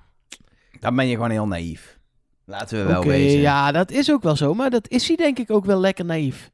[0.80, 1.98] Dan ben je gewoon heel naïef.
[2.46, 3.40] Laten we wel oké, wezen.
[3.40, 4.54] ja, dat is ook wel zo.
[4.54, 6.52] Maar dat is hij denk ik ook wel lekker naïef.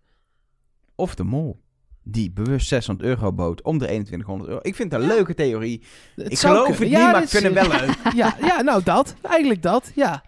[0.95, 1.63] Of de mol.
[2.03, 4.61] Die bewust 600 euro bood om de 2100 euro.
[4.63, 5.83] Ik vind het een leuke theorie.
[6.15, 6.97] Het ik zou geloof het kunnen.
[6.99, 8.13] niet, Ja, maar het wel leuk.
[8.21, 9.15] Ja, ja, nou dat.
[9.21, 10.23] Eigenlijk dat, ja.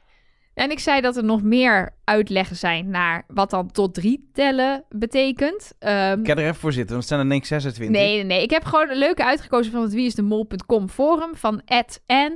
[0.58, 4.84] En ik zei dat er nog meer uitleggen zijn naar wat dan tot drie tellen
[4.90, 5.72] betekent.
[5.80, 7.96] Ehm, Ik ga er even voor zitten, want het zijn er denk ik 26.
[7.96, 8.44] Nee, nee, nee.
[8.44, 12.04] Ik heb gewoon een leuke uitgekozen van het wieisdemol.com forum van Ed.
[12.06, 12.36] En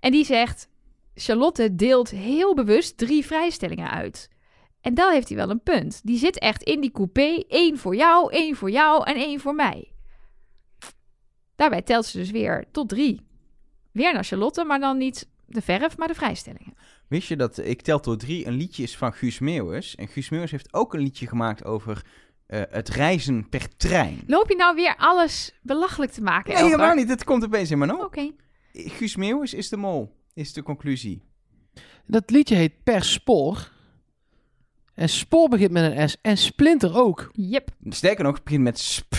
[0.00, 0.68] die zegt,
[1.14, 4.28] Charlotte deelt heel bewust drie vrijstellingen uit.
[4.80, 6.00] En daar heeft hij wel een punt.
[6.04, 7.42] Die zit echt in die coupé.
[7.48, 9.92] één voor jou, één voor jou en één voor mij.
[11.56, 13.26] Daarbij telt ze dus weer tot drie.
[13.92, 16.74] Weer naar Charlotte, maar dan niet de verf, maar de vrijstellingen.
[17.14, 19.94] Wist je dat Ik Tel Tot Drie een liedje is van Guus Meeuwis?
[19.94, 22.04] En Guus Meeuwis heeft ook een liedje gemaakt over
[22.46, 24.20] eh, het reizen per trein.
[24.26, 26.52] Loop je nou weer alles belachelijk te maken?
[26.52, 26.70] Nee, Elgar?
[26.78, 27.08] helemaal niet.
[27.08, 28.00] Het komt opeens in mijn op.
[28.00, 28.30] Oké.
[28.72, 31.22] Guus Meeuwis is de mol, is de conclusie.
[32.06, 33.70] Dat liedje heet Per Spoor.
[34.94, 36.16] En spoor begint met een S.
[36.22, 37.30] En splinter ook.
[37.32, 37.70] Yep.
[37.88, 39.12] Sterker nog, het begint met sp.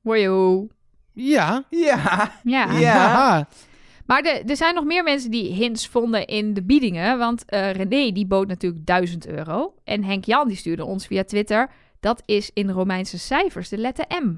[0.00, 0.68] Wojo.
[1.12, 1.64] Ja.
[1.70, 2.40] Ja.
[2.44, 2.78] Ja.
[2.78, 3.48] Ja.
[4.10, 7.18] Maar de- er zijn nog meer mensen die hints vonden in de biedingen.
[7.18, 9.74] Want eh, René die bood natuurlijk 1000 euro.
[9.84, 11.70] En Henk Jan die stuurde ons via Twitter.
[12.00, 14.36] Dat is in Romeinse cijfers de letter M.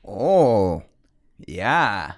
[0.00, 0.80] Oh.
[1.36, 2.16] Ja.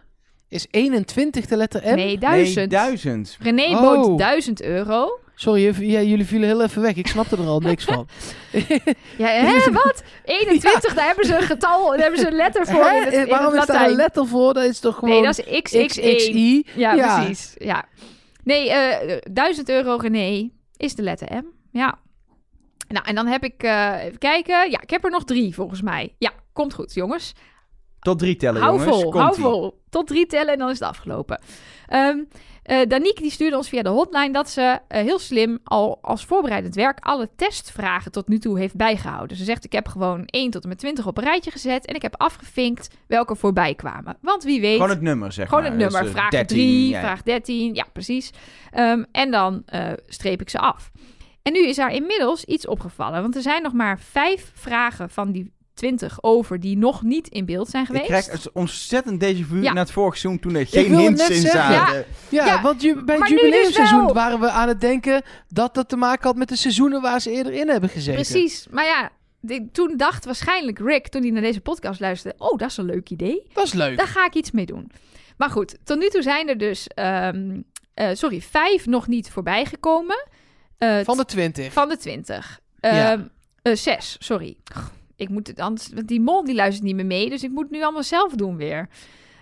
[0.49, 1.95] Is 21 de letter M?
[1.95, 2.55] Nee, 1000.
[2.57, 3.37] Nee, duizend.
[3.41, 3.81] René Oh.
[3.81, 5.19] bood 1000 euro.
[5.35, 6.95] Sorry, ja, jullie vielen heel even weg.
[6.95, 8.07] Ik snapte er al niks van.
[9.19, 10.03] Ja, hè, wat?
[10.25, 12.97] 21, daar hebben ze een getal, daar hebben ze een letter voor Hè?
[12.97, 14.55] in het, in Waarom het is daar een letter voor?
[14.55, 15.87] Dat is toch gewoon Nee, dat is XXE.
[15.87, 16.65] XXI?
[16.75, 17.17] Ja, Ja.
[17.25, 17.55] precies.
[17.59, 17.85] Ja.
[18.45, 21.45] Nee, eh 1000 euro René is de letter M.
[21.71, 21.99] Ja.
[22.89, 24.71] Nou, en dan heb ik, eh, even kijken.
[24.71, 26.15] Ja, ik heb er nog drie volgens mij.
[26.19, 27.33] Ja, komt goed, jongens.
[28.05, 29.03] Tot drie tellen, hou jongens.
[29.03, 29.81] vol, hou vol.
[29.91, 31.41] Tot drie tellen en dan is het afgelopen.
[32.65, 36.25] Eh, Danique die stuurde ons via de hotline dat ze eh, heel slim al als
[36.25, 39.37] voorbereidend werk alle testvragen tot nu toe heeft bijgehouden.
[39.37, 41.95] Ze zegt ik heb gewoon 1 tot en met 20 op een rijtje gezet en
[41.95, 44.17] ik heb afgevinkt welke voorbij kwamen.
[44.21, 44.73] Want wie weet...
[44.73, 45.73] Gewoon het nummer, zeg Gewoon maar.
[45.73, 46.01] het nummer.
[46.01, 47.75] Dus, eh, vraag 13, 3, ja, vraag 13.
[47.75, 48.31] Ja, precies.
[48.71, 49.65] Ehm, en dan
[50.07, 50.91] streep ik ze af.
[51.43, 53.23] En nu is daar inmiddels iets opgevallen.
[53.23, 57.45] Want er zijn nog maar vijf vragen van die 20 over die nog niet in
[57.45, 58.07] beeld zijn Ik geweest.
[58.07, 59.73] krijg een ontzettend déjà vu Ja.
[59.73, 62.05] naar het vorige seizoen toen er geen hints in zaten.
[62.29, 65.89] Ja, Ja, want ju- bij het dus jubileumseizoen waren we aan het denken dat dat
[65.89, 68.15] te maken had met de seizoenen waar ze eerder in hebben gezeten.
[68.15, 68.67] Precies.
[68.71, 69.11] Maar ja,
[69.41, 72.39] die- toen dacht waarschijnlijk Rick, toen hij naar deze podcast luisterde...
[72.45, 73.47] oh, dat is een leuk idee.
[73.53, 73.97] Dat is leuk.
[73.97, 74.91] Daar ga ik iets mee doen.
[75.37, 76.87] Maar goed, tot nu toe zijn er dus...
[76.89, 77.61] ehm,
[77.95, 80.27] eh, sorry, vijf nog niet voorbij gekomen.
[80.79, 81.73] Eh, Van de 20.
[81.73, 82.61] Van de 20.
[82.81, 83.13] Ja.
[83.13, 83.23] Ehm,
[83.63, 84.57] eh, zes, sorry.
[85.17, 87.63] Ik moet het anders, want die mol die luistert niet meer mee, dus ik moet
[87.63, 88.89] het nu allemaal zelf doen weer.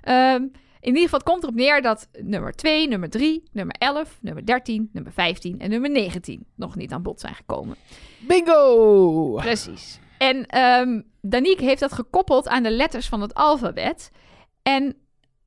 [0.01, 0.43] Ehm,
[0.81, 4.47] in ieder geval, het komt erop neer dat nummer 2, nummer 3, nummer 11, nummer
[4.47, 7.77] 13, nummer 15 en nummer 19 nog niet aan bod zijn gekomen.
[8.19, 9.35] Bingo!
[9.35, 10.01] Precies.
[10.19, 14.11] En ehm Danique heeft dat gekoppeld aan de letters van het alfabet.
[14.63, 14.97] En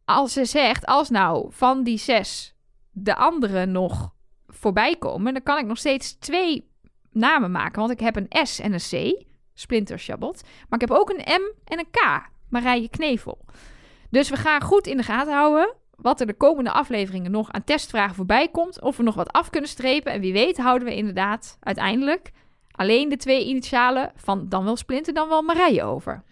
[0.05, 2.55] als ze zegt, als nou van die zes
[2.91, 4.13] de andere nog
[4.47, 6.69] voorbij komen, dan kan ik nog steeds twee
[7.11, 7.79] namen maken.
[7.79, 9.23] Want ik heb een S en een C,
[9.55, 10.41] Splinter Chabot.
[10.43, 13.45] Maar ik heb ook een M en een K, Marije Knevel.
[14.09, 17.63] Dus we gaan goed in de gaten houden wat er de komende afleveringen nog aan
[17.63, 18.81] testvragen voorbij komt.
[18.81, 20.11] Of we nog wat af kunnen strepen.
[20.11, 22.31] En wie weet houden we inderdaad uiteindelijk
[22.71, 26.23] alleen de twee initialen van dan wel Splinter, dan wel Marije over.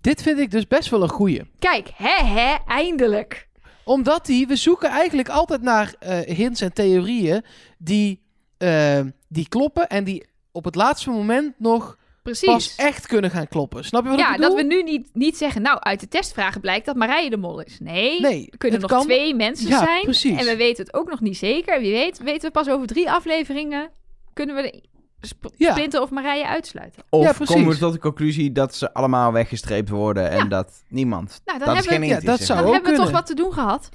[0.00, 1.50] Dit vind ik dus best wel een goeie.
[1.58, 3.48] Kijk, hè hè, eindelijk.
[3.84, 7.44] Omdat die, we zoeken eigenlijk altijd naar eh, hints en theorieën
[7.78, 8.22] die,
[8.58, 11.97] eh, die kloppen en die op het laatste moment nog
[12.30, 12.76] pas Precies.
[12.76, 13.84] echt kunnen gaan kloppen.
[13.84, 14.56] Snap je wat Ja, ik bedoel?
[14.56, 17.60] dat we nu niet, niet zeggen, nou, uit de testvragen blijkt dat Marije de mol
[17.60, 17.78] is.
[17.80, 20.02] Nee, Nee, er kunnen nog kan- twee mensen Ja, zijn.
[20.02, 20.38] precies.
[20.40, 21.80] En we weten het ook nog niet zeker.
[21.80, 23.90] Wie weet, weten we pas over drie afleveringen,
[24.32, 25.70] kunnen we de Sp- Ja.
[25.70, 27.02] Splinter of Marije uitsluiten.
[27.10, 27.54] Of Ja, precies.
[27.54, 31.40] komen we tot de conclusie dat ze allemaal weggestreept worden en dat niemand...
[31.44, 33.10] Nou, dan dat is hebben, geen we, ja, dat is, zou dan hebben we toch
[33.10, 33.88] wat te doen gehad.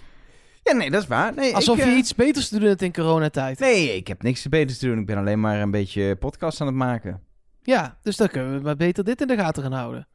[0.64, 1.34] Ja, nee, dat is waar.
[1.34, 3.60] Nee, Alsof ik, je eh, iets beters te doen hebt in coronatijd.
[3.60, 5.00] Nee, ik heb niks beters te doen.
[5.00, 7.22] Ik ben alleen maar een beetje podcast aan het maken.
[7.64, 10.08] Ja, dus dan kunnen we maar beter dit in de gaten gaan houden.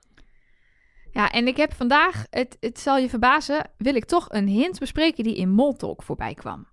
[1.10, 4.78] Ja, en ik heb vandaag, het, het zal je verbazen, wil ik toch een hint
[4.78, 6.66] bespreken die in Moltalk voorbij kwam.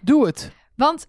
[0.00, 0.52] Doe het.
[0.76, 1.06] Want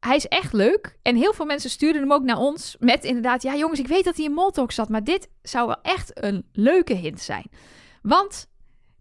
[0.00, 0.98] hij is echt leuk.
[1.02, 2.76] En heel veel mensen stuurden hem ook naar ons.
[2.78, 4.88] Met inderdaad, ja jongens, ik weet dat hij in Moltalk zat.
[4.88, 7.50] Maar dit zou wel echt een leuke hint zijn.
[8.02, 8.48] Want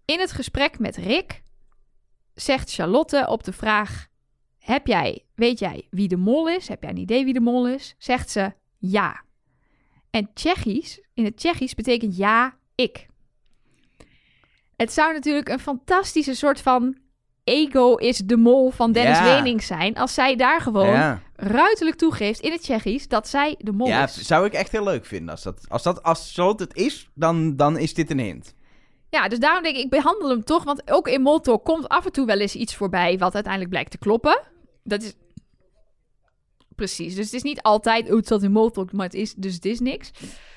[0.06, 1.44] in het gesprek met Rick
[2.34, 4.12] zegt Charlotte op de vraag...
[4.58, 6.68] Heb jij, weet jij wie de mol is?
[6.68, 7.96] Heb jij een idee wie de mol is?
[7.98, 8.54] Zegt ze
[8.92, 9.24] ja.
[10.10, 13.08] En Tsjechisch, in het Tsjechisch betekent ja, ik.
[14.76, 16.98] Het zou natuurlijk een fantastische soort van
[17.44, 19.24] ego is de mol van Dennis Ja.
[19.24, 19.96] Wening zijn.
[19.96, 24.04] Als zij daar gewoon Ja, ruiterlijk toegeeft in het Tsjechisch dat zij de mol ja
[24.04, 24.28] is.
[24.28, 25.30] zou ik echt heel leuk vinden.
[25.30, 28.54] Als dat, als dat als Charlotte het is, dan, dan is dit een hint.
[29.10, 30.64] Ja, dus daarom denk ik, ik behandel hem toch.
[30.64, 33.92] Want ook in Moltalk komt af en toe wel eens iets voorbij wat uiteindelijk blijkt
[33.92, 34.42] te kloppen.
[34.84, 35.14] Dat is...
[36.84, 38.52] Precies, dus het is niet altijd, oh, het zat in
[38.92, 40.12] maar het is, dus het is niks.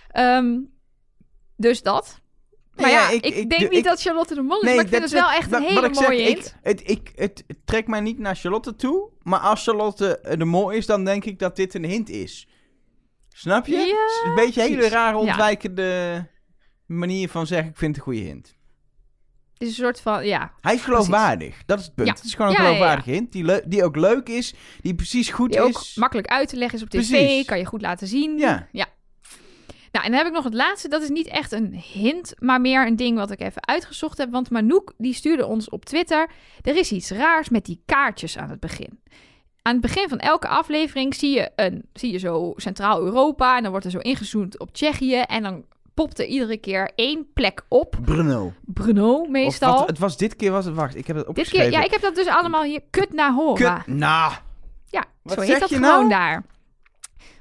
[0.09, 0.59] Ehm,
[1.57, 2.21] dus dat.
[2.75, 4.73] Maar ja, ja, ik, ik- ik- denk ik- niet dat Charlotte de mol is, maar
[4.85, 6.57] ik vind het is wel echt een hele zeg, mooie ik- hint.
[6.63, 9.11] het, ik, het trekt mij niet naar Charlotte toe.
[9.23, 12.49] Maar als Charlotte de mol is, dan denk ik dat dit een hint is.
[13.29, 13.73] Snap je?
[13.77, 15.21] Ja, Het is een beetje een hele rare Ja.
[15.21, 16.27] ontwijkende
[16.87, 18.56] manier van zeggen, ik vind het een goede hint.
[19.59, 21.63] Het is een soort van, ja, Hij is geloofwaardig.
[21.67, 22.09] Dat is het punt.
[22.09, 22.15] Ja.
[22.15, 23.33] Het is gewoon een Ja, geloofwaardige hint.
[23.33, 24.55] Die, die ook leuk is.
[24.81, 25.95] Die precies goed die ook is.
[25.95, 27.47] makkelijk uit te leggen is op tv, Precies.
[27.47, 28.39] kan je goed laten zien.
[28.39, 28.69] Ja.
[28.73, 28.87] ja.
[29.93, 30.89] Nou, en dan heb ik nog het laatste.
[30.89, 34.31] Dat is niet echt een hint, maar meer een ding wat ik even uitgezocht heb.
[34.31, 36.31] Want Manouk, die stuurde ons op Twitter...
[36.63, 39.01] er is iets raars met die kaartjes aan het begin.
[39.63, 43.57] aan het begin van elke aflevering zie je, een, zie je zo Centraal-Europa.
[43.57, 45.17] En dan wordt er zo ingezoomd op Tsjechië.
[45.17, 45.65] En dan
[45.97, 47.97] popt er iedere keer één plek op.
[48.65, 49.79] Brno Of meestal.
[49.79, 50.75] wat, het was dit keer was het...
[50.75, 51.71] Wacht, ik heb het Dit opgeschreven.
[51.71, 52.81] keer, ja, ik heb dat dus allemaal hier.
[52.91, 53.77] Kut naar Hora.
[53.77, 54.33] Kut, nou...
[54.87, 56.09] Ja, Wat zo heet dat gewoon nou?
[56.09, 56.45] daar.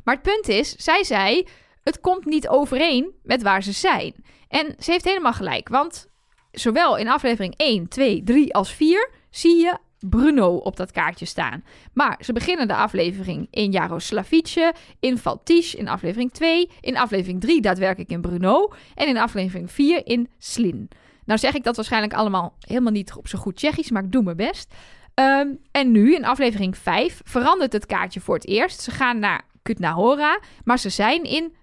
[0.03, 1.47] Maar het punt is, zij zei,
[1.83, 4.13] het komt niet overeen met waar ze zijn.
[4.47, 6.07] En ze heeft helemaal gelijk, want
[6.51, 11.63] zowel in aflevering 1, 2, 3 als 4 zie je Bruno op dat kaartje staan.
[11.93, 17.61] Maar ze beginnen de aflevering in Jaroslavice, in Valtisch in aflevering 2, in aflevering 3
[17.61, 20.89] daadwerkelijk in Bruno en in aflevering 4 in Slin.
[21.25, 24.23] Nou zeg ik dat waarschijnlijk allemaal helemaal niet op zo goed Tsjechisch, maar ik doe
[24.23, 24.73] mijn best.
[25.13, 28.81] Ehm, en nu, in aflevering 5, verandert het kaartje voor het eerst.
[28.81, 31.55] Ze gaan naar Kutna-Hora, maar ze zijn in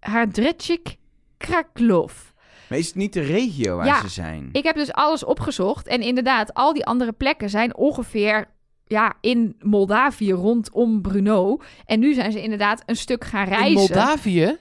[0.00, 0.96] Hardrecik
[1.36, 2.32] Kraklov.
[2.68, 4.48] Maar is het niet de regio waar Ja, ze zijn?
[4.52, 5.86] Ik heb dus alles opgezocht.
[5.86, 8.48] En inderdaad, al die andere plekken zijn ongeveer
[8.86, 11.60] ja, in Moldavië rondom Brno.
[11.84, 13.66] En nu zijn ze inderdaad een stuk gaan reizen.
[13.68, 14.56] In Moldavië?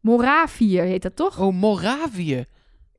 [0.00, 1.40] Moravië heet dat toch?
[1.40, 2.44] Oh, Moravië.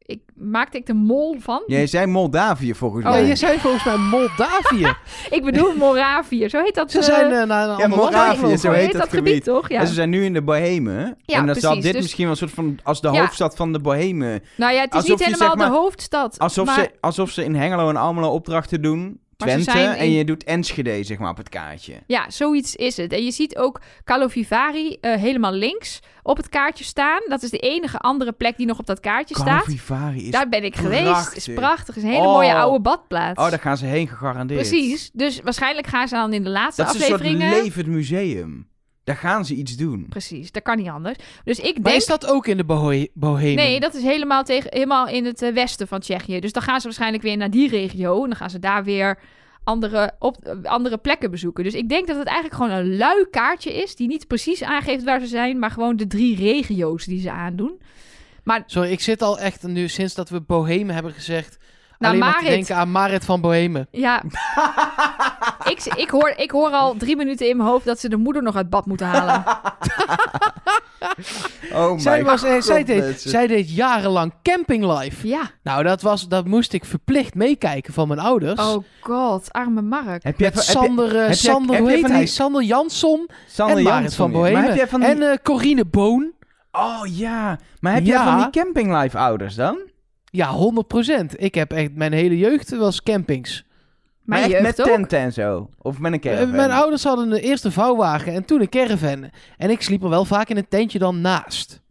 [0.08, 1.64] Ik, maakte ik de mol van?
[1.68, 3.26] Jij zei Moldavië volgens Ja, mij.
[3.26, 4.94] je zei volgens mij Moldavië.
[5.38, 6.50] Ik bedoel Moravië.
[6.50, 6.92] Zo heet dat.
[6.92, 9.44] Ze eh, zijn eh, naar een Ja, Moravië, zo heet dat gebied.
[9.44, 9.70] toch?
[9.70, 9.80] Ja.
[9.80, 11.18] En ze zijn nu in de Bohemen.
[11.26, 12.80] Ja, en dan zal precies, dit dus- misschien wel een soort van...
[12.84, 13.20] Als de Ja.
[13.20, 14.44] hoofdstad van de Bohemen.
[14.58, 16.40] Nou ja, het is Alsof niet je, helemaal zeg maar, de hoofdstad.
[16.40, 19.20] Alsof, maar ze, alsof ze in Hengelo en Almelo opdrachten doen.
[19.38, 19.64] Twente.
[19.72, 21.94] zijn En je doet Enschede, zeg maar, op het kaartje.
[22.08, 23.14] Ja, zoiets is het.
[23.14, 27.22] En je ziet ook Calovivari eh, helemaal links op het kaartje staan.
[27.28, 29.64] Dat is de enige andere plek die nog op dat kaartje staat.
[29.64, 30.32] Calvivari is...
[30.32, 31.36] Daar ben ik geweest.
[31.36, 31.96] is prachtig.
[31.96, 32.34] is een hele Oh.
[32.34, 33.42] mooie oude badplaats.
[33.42, 34.68] Oh, daar gaan ze heen gegarandeerd.
[34.68, 35.10] Precies.
[35.14, 37.64] Dus waarschijnlijk gaan ze dan in de laatste Dat is een soort afleveringen...
[37.64, 38.68] levend museum.
[39.06, 40.06] Daar gaan ze iets doen.
[40.10, 41.18] Precies, dat kan niet anders.
[41.44, 41.96] Dus ik Maar denk...
[41.96, 43.56] is dat ook in de Bohe- Bohemen?
[43.56, 46.40] Nee, dat is helemaal, tegen, helemaal in het eh, westen van Tsjechië.
[46.40, 48.22] Dus dan gaan ze waarschijnlijk weer naar die regio.
[48.24, 49.20] En dan gaan ze daar weer
[49.64, 51.64] andere, op, eh, andere plekken bezoeken.
[51.64, 53.96] Dus ik denk dat het eigenlijk gewoon een lui kaartje is...
[53.96, 55.60] die niet precies aangeeft waar ze zijn...
[55.60, 57.82] maar gewoon de drie regio's die ze aandoen.
[58.44, 61.58] Maar Sorry, ik zit al echt nu sinds dat we Bohemen hebben gezegd...
[62.00, 62.56] Nou, alleen maar te Marit.
[62.58, 63.88] denken aan Marit van Bohemen.
[63.92, 64.22] ja...
[65.72, 67.86] ik, ik, hoor, ik hoor al drie minuten in mijn hoofd...
[67.86, 69.44] dat ze de moeder nog uit bad moeten halen.
[71.74, 75.28] Oh Zij, my was, eh, god, zij, deed, zij deed jarenlang Camping Life.
[75.28, 75.42] ja.
[75.64, 78.62] Nou, dat, was, dat moest ik verplicht meekijken van mijn ouders.
[78.62, 80.24] Oh god, arme Mark.
[80.24, 82.20] Heb je, Met heb je- Sander, heb je- Sander heb hoe je heet van hij?
[82.20, 84.32] die- Sander Jansson Sander en Marit Jansson van.
[84.42, 84.76] Bohemen.
[84.76, 85.10] Jij van die...
[85.10, 86.32] En Corine Boon.
[86.72, 88.24] Oh ja, maar heb jij Ja.
[88.24, 89.78] van die Camping Life ouders dan?
[90.36, 90.56] Ja,
[91.32, 91.36] 100%.
[91.36, 91.96] Ik heb echt...
[91.96, 93.66] Mijn hele jeugd was campings.
[94.22, 94.88] Mijn maar echt met ook.
[94.88, 95.70] tenten en zo?
[95.82, 96.56] Of met een Eh, caravan?
[96.56, 99.30] mijn ouders hadden een eerste vouwwagen en toen een caravan.
[99.58, 101.82] En ik sliep er wel vaak in een tentje dan naast.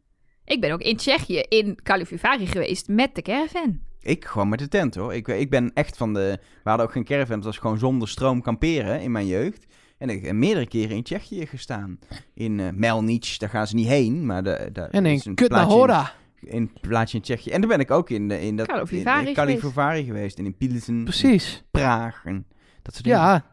[0.44, 3.78] Ik ben ook in Tsjechië, in Kalifivari geweest met de caravan.
[4.00, 5.14] Ik gewoon met de tent hoor.
[5.14, 6.38] Ik, ik ben echt van de...
[6.62, 9.66] We hadden ook geen caravan, het was gewoon zonder stroom kamperen in mijn jeugd.
[9.98, 11.98] En ik heb meerdere keren in Tsjechië gestaan.
[12.34, 15.76] In eh Melnic, daar gaan ze niet heen, maar de, de, En in Kutna plaatsje
[15.78, 16.12] Hora.
[16.46, 17.50] In, plaatsje in Tsjechië.
[17.50, 18.66] En daar ben ik ook in, de, in dat...
[18.66, 20.38] Kalifivari in, in Kalifivari geweest.
[20.38, 21.64] En in Pilsen, Precies.
[21.70, 22.46] Praag en
[22.82, 23.20] dat soort dingen.
[23.20, 23.52] Ja.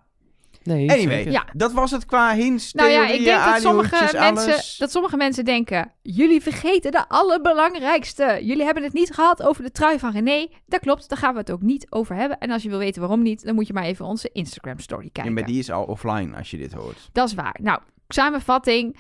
[0.63, 1.31] Nee, Anyway.
[1.31, 1.45] Ja.
[1.53, 5.45] dat was het qua hints, Nou ja, ik denk dat sommige, mensen, dat sommige mensen
[5.45, 5.91] denken...
[6.01, 8.39] jullie vergeten de allerbelangrijkste.
[8.41, 10.47] Jullie hebben het niet gehad over de trui van René.
[10.65, 12.37] Dat klopt, daar gaan we het ook niet over hebben.
[12.37, 13.43] En als je wil weten waarom niet...
[13.45, 15.33] dan moet je maar even onze Instagram-story Ja, kijken.
[15.33, 17.09] maar die is al offline als je dit hoort.
[17.11, 17.59] Dat is waar.
[17.61, 18.97] Nou, samenvatting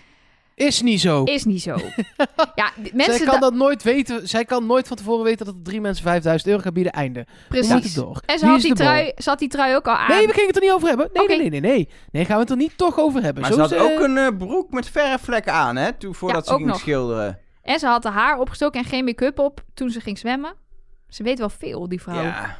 [0.55, 1.23] Is niet zo.
[1.23, 1.75] is niet zo.
[2.55, 3.15] ja, mensen...
[3.15, 4.27] zij kan da- dat nooit weten.
[4.27, 6.91] Zij kan nooit van tevoren weten dat er drie mensen 5000 euro gaan bieden.
[6.91, 7.25] Einde.
[7.49, 7.93] Precies.
[7.93, 8.21] door.
[8.25, 10.09] En ze Wie had is die, trui, ze had die trui ook al aan.
[10.09, 11.09] Nee, we gingen het er niet over hebben.
[11.13, 11.89] Nee, nee, nee, nee, nee.
[12.11, 13.41] Nee, gaan we het er niet toch over hebben.
[13.41, 15.93] Maar Zo ze had is, eh, ook een eh, broek met verfvlekken aan, hè?
[15.93, 16.79] Toen, voordat ze ook ging nog.
[16.79, 17.39] schilderen.
[17.61, 20.53] En ze had haar haar opgestoken en geen make-up op toen ze ging zwemmen.
[21.09, 22.23] Ze weet wel veel, die vrouw.
[22.23, 22.57] Ja.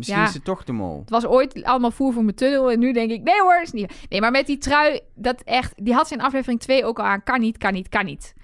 [0.00, 0.26] Misschien Ja.
[0.28, 1.00] is het toch de mol.
[1.00, 2.70] Het was ooit allemaal voer voor mijn tunnel.
[2.70, 3.92] En nu denk ik, nee hoor, is niet.
[4.08, 7.04] Nee, maar met die trui, dat echt, die had ze in aflevering 2 ook al
[7.04, 7.22] aan.
[7.22, 8.34] Kan niet, kan niet, kan niet.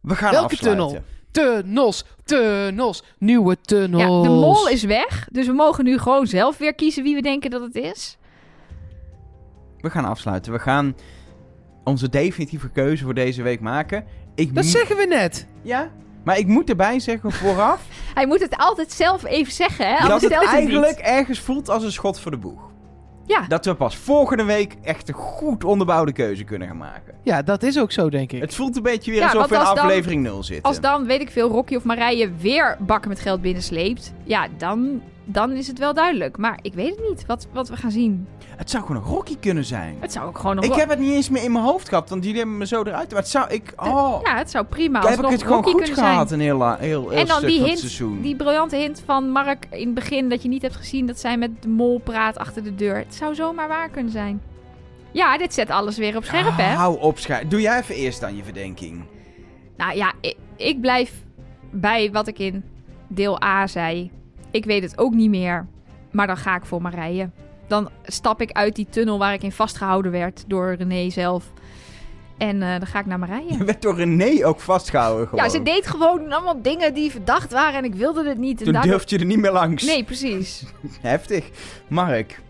[0.00, 0.86] We gaan Welke afsluiten.
[0.88, 1.04] tunnel?
[1.30, 4.02] Tunnels, tunnels, nieuwe tunnels.
[4.02, 5.28] Ja, de mol is weg.
[5.32, 8.18] Dus we mogen nu gewoon zelf weer kiezen wie we denken dat het is.
[9.78, 10.52] We gaan afsluiten.
[10.52, 10.96] We gaan
[11.84, 14.04] onze definitieve keuze voor deze week maken.
[14.34, 15.46] Ik Dat zeggen we net.
[15.62, 15.90] Ja,
[16.26, 17.80] maar ik moet erbij zeggen vooraf
[18.14, 19.92] Hij moet het altijd zelf even zeggen, hè?
[19.92, 21.06] dat Anders het stelt hij het eigenlijk niet.
[21.06, 22.60] ergens voelt als een schot voor de boeg.
[23.26, 27.14] Ja, Dat we pas volgende week echt een goed onderbouwde keuze kunnen gaan maken.
[27.22, 28.40] Ja, dat is ook zo, denk ik.
[28.40, 30.64] Het voelt een beetje weer Ja, alsof we in als dan- aflevering 0 zitten.
[30.64, 34.12] als dan, weet ik veel, Rocky of Marije weer bakken met geld binnensleept.
[34.24, 36.36] Ja, dan dan is het wel duidelijk.
[36.36, 38.26] Maar ik weet het niet wat, wat we gaan zien.
[38.56, 39.96] Het zou gewoon een Rocky kunnen zijn.
[40.00, 40.64] Het zou ook gewoon nog...
[40.64, 42.82] Ik heb het niet eens meer in mijn hoofd gehad, want jullie hebben me zo
[42.82, 43.10] eruit.
[43.10, 43.72] Maar het zou ik.
[43.76, 46.40] Oh, Ja, het zou prima heb ik het gewoon Rocky goed gehad zijn.
[46.40, 48.20] een heel, la- heel, heel En dan die hint, seizoen.
[48.20, 51.36] die briljante hint van Mark in het begin dat je niet hebt gezien dat zij
[51.38, 52.96] met de mol praat achter de deur.
[52.96, 54.42] Het zou zomaar waar kunnen zijn.
[55.10, 56.74] Ja, dit zet alles weer op scherp, Ah, hè?
[56.74, 57.50] Hou op, scherp.
[57.50, 59.04] Doe jij even eerst dan je verdenking.
[59.76, 61.12] Nou ja, ik, ik blijf
[61.70, 62.64] bij wat ik in
[63.08, 64.10] deel A zei.
[64.50, 65.66] Ik weet het ook niet meer.
[66.12, 67.30] Maar dan ga ik voor Marije.
[67.66, 71.52] Dan stap ik uit die tunnel waar ik in vastgehouden werd door René zelf.
[72.38, 73.52] En eh, dan ga ik naar Marije.
[73.58, 75.44] Je werd door René ook vastgehouden gewoon.
[75.44, 78.58] Ja, ze deed gewoon allemaal dingen die verdacht waren en ik wilde het niet.
[78.58, 79.84] En Toen daardoor- durfde je er niet meer langs.
[79.84, 80.64] Nee, precies.
[81.00, 81.50] Heftig.
[81.88, 82.42] Mark.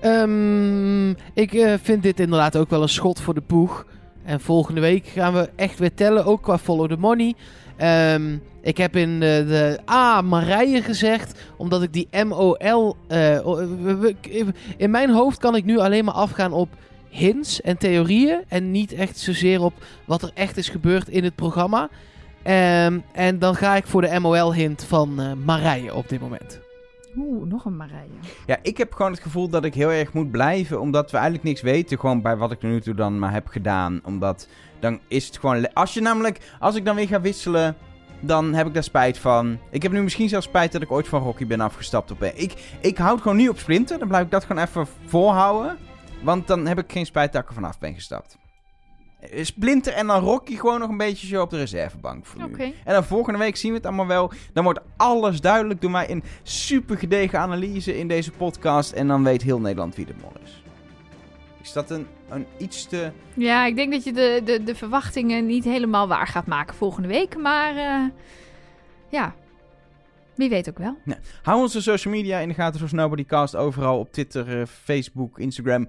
[0.00, 3.86] Ehm, ik eh, vind dit inderdaad ook wel een schot voor de boeg.
[4.24, 7.34] En volgende week gaan we echt weer tellen, ook qua follow the money.
[7.76, 12.56] Ehm, ik heb in de, de A Marije gezegd, omdat ik die MOL...
[12.58, 12.68] eh,
[13.08, 14.14] we- we-
[14.76, 16.68] in mijn hoofd kan ik nu alleen maar afgaan op
[17.08, 18.42] hints en theorieën.
[18.48, 19.72] En niet echt zozeer op
[20.04, 21.88] wat er echt is gebeurd in het programma.
[22.42, 26.60] Ehm, en dan ga ik voor de MOL-hint van eh Marije op dit moment.
[27.16, 28.08] Oeh, nog een Marije.
[28.46, 31.46] Ja, ik heb gewoon het gevoel dat ik heel erg moet blijven, omdat we eigenlijk
[31.46, 31.98] niks weten.
[31.98, 34.00] Gewoon bij wat ik nu toe dan maar heb gedaan.
[34.04, 34.48] Omdat
[34.80, 35.72] dan is het gewoon.
[35.72, 37.76] Als je namelijk, als ik dan weer ga wisselen,
[38.20, 39.58] dan heb ik daar spijt van.
[39.70, 42.22] Ik heb nu misschien zelfs spijt dat ik ooit van Rocky ben afgestapt op.
[42.22, 43.98] Ik, ik houd gewoon nu op Splinter.
[43.98, 45.78] Dan blijf ik dat gewoon even voorhouden.
[46.22, 48.36] Want dan heb ik geen spijt dat ik er vanaf ben gestapt.
[49.40, 52.64] Splinter en dan Rocky gewoon nog een beetje zo op de reservebank voor nu.
[52.84, 54.32] En dan volgende week zien we het allemaal wel.
[54.52, 58.92] Dan wordt alles duidelijk door mij een super gedegen analyse in deze podcast.
[58.92, 60.62] En dan weet heel Nederland wie de mol is.
[61.62, 63.10] Is dat een, een iets te...
[63.34, 67.08] Ja, ik denk dat je de, de, de verwachtingen niet helemaal waar gaat maken volgende
[67.08, 67.36] week.
[67.36, 68.04] Maar eh,
[69.08, 69.34] ja,
[70.34, 70.96] wie weet ook wel.
[71.42, 73.56] Hou onze social media in de gaten zoals Nobodycast.
[73.56, 75.88] Overal op Twitter, eh, Facebook, Instagram.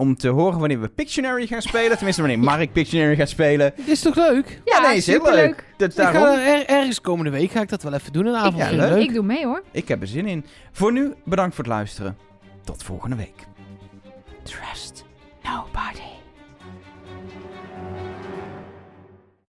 [0.00, 1.96] Om te horen wanneer we Pictionary gaan spelen.
[1.96, 3.72] Tenminste, wanneer Mark Pictionary gaat spelen.
[3.76, 4.60] Dit is toch leuk?
[4.64, 5.64] Ja, nee, is heel leuk.
[5.76, 6.38] Dat, Ik ga daarom.
[6.38, 8.26] er, ergens komende week ga ik dat wel even doen.
[8.26, 8.94] Een avond Ja, vind ik leuk.
[8.98, 9.08] leuk.
[9.08, 9.62] Ik doe mee hoor.
[9.70, 10.44] Ik heb er zin in.
[10.72, 12.16] Voor nu, bedankt voor het luisteren.
[12.64, 13.46] Tot volgende week.
[14.42, 15.04] Trust.